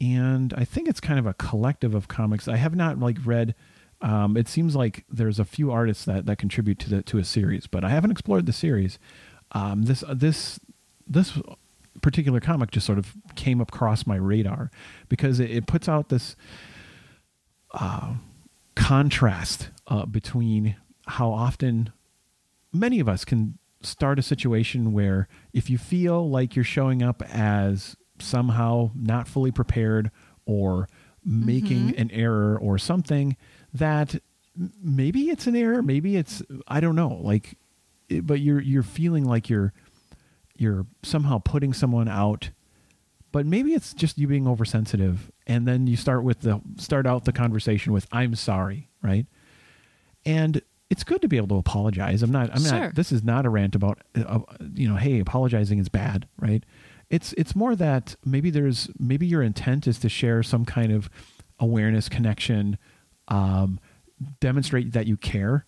And 0.00 0.54
I 0.54 0.64
think 0.64 0.88
it's 0.88 1.00
kind 1.00 1.18
of 1.18 1.26
a 1.26 1.34
collective 1.34 1.94
of 1.94 2.08
comics. 2.08 2.48
I 2.48 2.56
have 2.56 2.74
not 2.74 2.98
like 2.98 3.18
read 3.24 3.54
um 4.00 4.36
it 4.36 4.48
seems 4.48 4.74
like 4.74 5.04
there's 5.08 5.38
a 5.38 5.44
few 5.44 5.70
artists 5.70 6.04
that 6.06 6.26
that 6.26 6.36
contribute 6.36 6.78
to 6.80 6.90
the 6.90 7.02
to 7.02 7.18
a 7.18 7.24
series, 7.24 7.66
but 7.66 7.84
I 7.84 7.90
haven't 7.90 8.10
explored 8.10 8.46
the 8.46 8.52
series. 8.52 8.98
Um 9.52 9.82
this 9.84 10.02
this 10.12 10.58
this 11.06 11.38
particular 12.00 12.40
comic 12.40 12.70
just 12.70 12.86
sort 12.86 12.98
of 12.98 13.14
came 13.34 13.60
across 13.60 14.06
my 14.06 14.16
radar 14.16 14.70
because 15.08 15.40
it, 15.40 15.50
it 15.50 15.66
puts 15.66 15.88
out 15.88 16.08
this 16.08 16.36
contrast 18.74 19.70
uh, 19.88 20.06
between 20.06 20.76
how 21.06 21.30
often 21.30 21.92
many 22.72 23.00
of 23.00 23.08
us 23.08 23.24
can 23.24 23.58
start 23.82 24.18
a 24.18 24.22
situation 24.22 24.92
where 24.92 25.28
if 25.52 25.70
you 25.70 25.78
feel 25.78 26.28
like 26.28 26.54
you're 26.54 26.64
showing 26.64 27.02
up 27.02 27.22
as 27.30 27.96
somehow 28.18 28.90
not 28.94 29.26
fully 29.26 29.50
prepared 29.50 30.10
or 30.44 30.88
making 31.24 31.94
an 31.96 32.10
error 32.10 32.58
or 32.58 32.78
something 32.78 33.36
that 33.72 34.16
maybe 34.82 35.30
it's 35.30 35.46
an 35.46 35.56
error 35.56 35.82
maybe 35.82 36.16
it's 36.16 36.42
i 36.68 36.80
don't 36.80 36.96
know 36.96 37.18
like 37.22 37.56
but 38.22 38.40
you're 38.40 38.60
you're 38.60 38.82
feeling 38.82 39.24
like 39.24 39.48
you're 39.48 39.72
you're 40.60 40.86
somehow 41.02 41.38
putting 41.38 41.72
someone 41.72 42.08
out 42.08 42.50
but 43.32 43.46
maybe 43.46 43.74
it's 43.74 43.94
just 43.94 44.18
you 44.18 44.26
being 44.26 44.46
oversensitive 44.48 45.30
and 45.46 45.66
then 45.66 45.86
you 45.86 45.96
start 45.96 46.24
with 46.24 46.40
the 46.40 46.60
start 46.76 47.06
out 47.06 47.24
the 47.24 47.32
conversation 47.32 47.92
with 47.92 48.06
i'm 48.12 48.34
sorry 48.34 48.88
right? 49.02 49.26
And 50.26 50.60
it's 50.90 51.04
good 51.04 51.22
to 51.22 51.28
be 51.28 51.36
able 51.38 51.48
to 51.48 51.54
apologize. 51.56 52.22
I'm 52.22 52.30
not 52.32 52.50
i'm 52.50 52.62
Sure. 52.62 52.78
not 52.80 52.94
this 52.94 53.12
is 53.12 53.22
not 53.24 53.46
a 53.46 53.48
rant 53.50 53.74
about 53.74 54.00
uh, 54.14 54.40
you 54.74 54.88
know 54.88 54.96
hey 54.96 55.20
apologizing 55.20 55.78
is 55.78 55.88
bad 55.88 56.26
right? 56.38 56.64
It's 57.08 57.32
it's 57.34 57.56
more 57.56 57.74
that 57.76 58.16
maybe 58.24 58.50
there's 58.50 58.90
maybe 58.98 59.26
your 59.26 59.42
intent 59.42 59.86
is 59.86 59.98
to 60.00 60.08
share 60.08 60.42
some 60.42 60.64
kind 60.64 60.92
of 60.92 61.08
awareness 61.58 62.08
connection 62.08 62.76
um 63.28 63.80
demonstrate 64.40 64.92
that 64.92 65.06
you 65.06 65.16
care 65.16 65.64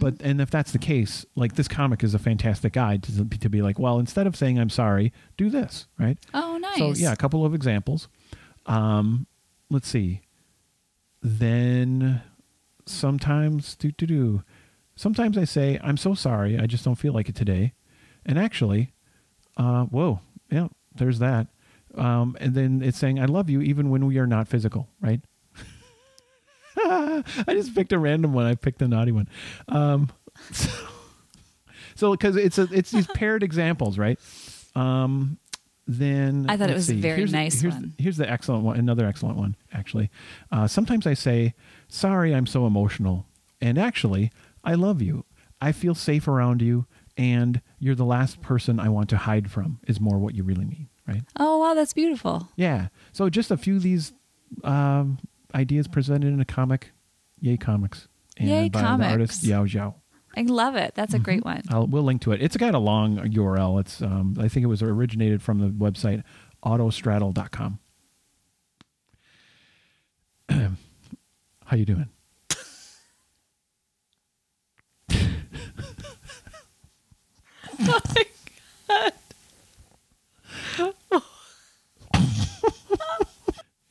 but 0.00 0.14
and 0.22 0.40
if 0.40 0.50
that's 0.50 0.72
the 0.72 0.78
case 0.78 1.26
like 1.34 1.54
this 1.56 1.68
comic 1.68 2.02
is 2.02 2.14
a 2.14 2.18
fantastic 2.18 2.72
guide 2.72 3.02
to, 3.02 3.24
to 3.24 3.50
be 3.50 3.60
like 3.60 3.78
well 3.78 3.98
instead 3.98 4.26
of 4.26 4.34
saying 4.34 4.58
i'm 4.58 4.70
sorry 4.70 5.12
do 5.36 5.50
this 5.50 5.86
right 5.98 6.16
Oh, 6.32 6.56
nice. 6.56 6.78
so 6.78 6.92
yeah, 6.92 7.12
a 7.12 7.16
couple 7.16 7.44
of 7.44 7.54
examples. 7.54 8.08
Um, 8.66 9.26
let's 9.68 9.88
see. 9.88 10.20
Then 11.22 12.22
sometimes 12.86 13.74
do 13.76 13.90
do 13.92 14.06
do. 14.06 14.42
Sometimes 14.96 15.36
I 15.38 15.44
say 15.44 15.78
I'm 15.82 15.96
so 15.96 16.14
sorry. 16.14 16.58
I 16.58 16.66
just 16.66 16.84
don't 16.84 16.94
feel 16.96 17.12
like 17.12 17.28
it 17.28 17.34
today. 17.34 17.74
And 18.24 18.38
actually, 18.38 18.92
uh, 19.56 19.84
whoa, 19.84 20.20
yeah, 20.50 20.68
there's 20.94 21.18
that. 21.18 21.48
Um, 21.94 22.36
and 22.40 22.54
then 22.54 22.82
it's 22.82 22.98
saying 22.98 23.18
I 23.18 23.24
love 23.26 23.50
you 23.50 23.60
even 23.60 23.90
when 23.90 24.06
we 24.06 24.18
are 24.18 24.26
not 24.26 24.48
physical, 24.48 24.88
right? 25.00 25.20
I 27.48 27.54
just 27.54 27.74
picked 27.74 27.92
a 27.92 27.98
random 27.98 28.32
one. 28.32 28.46
I 28.46 28.54
picked 28.54 28.82
a 28.82 28.88
naughty 28.88 29.12
one. 29.12 29.28
Um, 29.68 30.10
so, 30.52 30.70
so 31.94 32.10
because 32.12 32.36
it's 32.36 32.58
a 32.58 32.68
it's 32.72 32.90
these 32.90 33.06
paired 33.06 33.42
examples, 33.42 33.98
right? 33.98 34.18
Um, 34.74 35.38
then 35.86 36.46
I 36.48 36.56
thought 36.56 36.70
it 36.70 36.74
was 36.74 36.90
a 36.90 36.94
very 36.94 37.18
here's, 37.18 37.32
nice 37.32 37.60
here's, 37.60 37.74
one. 37.74 37.94
Here's 37.98 38.16
the 38.16 38.30
excellent 38.30 38.64
one. 38.64 38.78
Another 38.78 39.06
excellent 39.06 39.36
one, 39.36 39.56
actually. 39.72 40.10
Uh, 40.52 40.66
sometimes 40.66 41.06
I 41.06 41.14
say, 41.14 41.54
"Sorry, 41.88 42.34
I'm 42.34 42.46
so 42.46 42.66
emotional," 42.66 43.26
and 43.60 43.78
actually, 43.78 44.30
I 44.62 44.74
love 44.74 45.02
you. 45.02 45.24
I 45.60 45.72
feel 45.72 45.94
safe 45.94 46.28
around 46.28 46.62
you, 46.62 46.86
and 47.16 47.60
you're 47.78 47.94
the 47.94 48.04
last 48.04 48.40
person 48.40 48.80
I 48.80 48.88
want 48.88 49.10
to 49.10 49.16
hide 49.16 49.50
from. 49.50 49.80
Is 49.86 50.00
more 50.00 50.18
what 50.18 50.34
you 50.34 50.42
really 50.42 50.64
mean, 50.64 50.88
right? 51.06 51.22
oh, 51.38 51.58
wow. 51.58 51.74
That's 51.74 51.92
beautiful. 51.92 52.48
Yeah. 52.56 52.88
So 53.12 53.28
just 53.28 53.50
a 53.50 53.56
few 53.56 53.76
of 53.76 53.82
these 53.82 54.12
um, 54.64 55.18
ideas 55.54 55.88
presented 55.88 56.28
in 56.28 56.40
a 56.40 56.44
comic. 56.44 56.92
Yay, 57.40 57.56
comics! 57.56 58.08
And 58.36 58.48
Yay, 58.48 58.68
by 58.68 58.80
comics. 58.80 59.06
the 59.06 59.12
artist 59.12 59.44
Yao 59.44 59.64
Xiao. 59.64 59.94
I 60.36 60.42
love 60.42 60.76
it. 60.76 60.94
That's 60.94 61.12
a 61.12 61.16
Mm-hmm. 61.16 61.24
great 61.24 61.44
one. 61.44 61.62
I'll, 61.70 61.86
we'll 61.86 62.02
link 62.04 62.22
to 62.22 62.32
it. 62.32 62.40
It's 62.42 62.56
got 62.56 62.74
a 62.74 62.78
long 62.78 63.16
URL. 63.18 63.80
It's 63.80 64.00
um, 64.02 64.36
I 64.38 64.48
think 64.48 64.64
it 64.64 64.68
was 64.68 64.82
originated 64.82 65.42
from 65.42 65.58
the 65.58 65.68
website 65.68 66.22
autostraddle.com. 66.64 67.78
How 70.50 71.76
you 71.76 71.84
doing? 71.84 72.08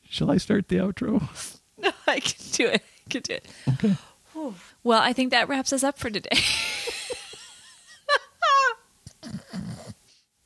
Shall 0.08 0.30
I 0.30 0.36
start 0.38 0.68
the 0.68 0.76
outro? 0.76 1.22
No, 1.82 1.90
I 2.06 2.20
can 2.20 2.36
do 2.52 2.66
it. 2.66 2.82
Can 3.10 3.22
do 3.22 3.34
it. 3.34 3.46
Okay. 3.68 3.96
Well, 4.82 5.00
I 5.00 5.12
think 5.12 5.30
that 5.32 5.48
wraps 5.48 5.72
us 5.72 5.82
up 5.84 5.98
for 5.98 6.08
today. 6.08 6.30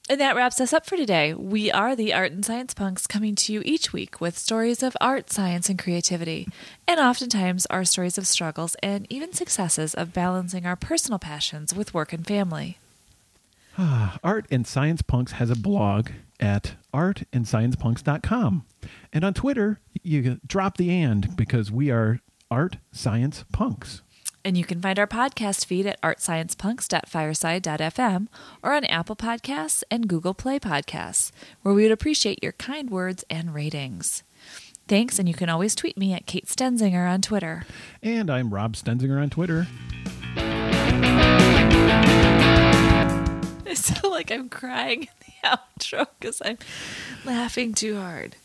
and 0.09 0.20
that 0.20 0.35
wraps 0.35 0.61
us 0.61 0.72
up 0.72 0.87
for 0.87 0.96
today. 0.96 1.33
We 1.35 1.70
are 1.70 1.94
the 1.94 2.12
Art 2.12 2.33
and 2.33 2.44
Science 2.44 2.74
Punks 2.74 3.07
coming 3.07 3.35
to 3.37 3.53
you 3.53 3.62
each 3.64 3.92
week 3.92 4.20
with 4.20 4.37
stories 4.37 4.83
of 4.83 4.96
art, 5.00 5.31
science, 5.31 5.68
and 5.68 5.79
creativity, 5.79 6.48
and 6.88 6.98
oftentimes 6.98 7.66
our 7.66 7.85
stories 7.85 8.18
of 8.18 8.27
struggles 8.27 8.74
and 8.83 9.07
even 9.11 9.33
successes 9.33 9.94
of 9.94 10.12
balancing 10.12 10.66
our 10.66 10.77
personal 10.77 11.18
passions 11.18 11.74
with 11.74 11.94
work 11.94 12.12
and 12.12 12.27
family. 12.27 12.79
Art 13.79 14.46
and 14.50 14.66
Science 14.66 15.03
Punks 15.03 15.33
has 15.33 15.50
a 15.50 15.57
blog 15.57 16.11
at 16.40 16.74
artandsciencepunks.com. 16.92 18.64
And 19.12 19.24
on 19.24 19.35
Twitter, 19.35 19.81
you 20.03 20.38
drop 20.46 20.77
the 20.77 20.90
and 20.90 21.37
because 21.37 21.70
we 21.70 21.90
are 21.90 22.20
Art 22.54 22.78
Science 22.92 23.44
Punks. 23.50 24.02
And 24.44 24.56
you 24.56 24.64
can 24.64 24.80
find 24.80 24.96
our 24.96 25.08
podcast 25.08 25.66
feed 25.66 25.86
at 25.86 26.00
artsciencepunks.fireside.fm 26.02 28.28
or 28.62 28.72
on 28.72 28.84
Apple 28.84 29.16
Podcasts 29.16 29.82
and 29.90 30.06
Google 30.06 30.34
Play 30.34 30.60
Podcasts, 30.60 31.32
where 31.62 31.74
we 31.74 31.82
would 31.82 31.90
appreciate 31.90 32.44
your 32.44 32.52
kind 32.52 32.90
words 32.90 33.24
and 33.28 33.52
ratings. 33.52 34.22
Thanks, 34.86 35.18
and 35.18 35.28
you 35.28 35.34
can 35.34 35.48
always 35.48 35.74
tweet 35.74 35.98
me 35.98 36.12
at 36.12 36.26
Kate 36.26 36.46
Stenzinger 36.46 37.12
on 37.12 37.22
Twitter. 37.22 37.64
And 38.04 38.30
I'm 38.30 38.54
Rob 38.54 38.76
Stenzinger 38.76 39.20
on 39.20 39.30
Twitter. 39.30 39.66
I 43.66 43.74
sound 43.74 44.12
like 44.12 44.30
I'm 44.30 44.48
crying 44.48 45.02
in 45.02 45.08
the 45.26 45.32
outro 45.48 46.06
because 46.20 46.40
I'm 46.44 46.58
laughing 47.24 47.74
too 47.74 47.96
hard. 47.96 48.36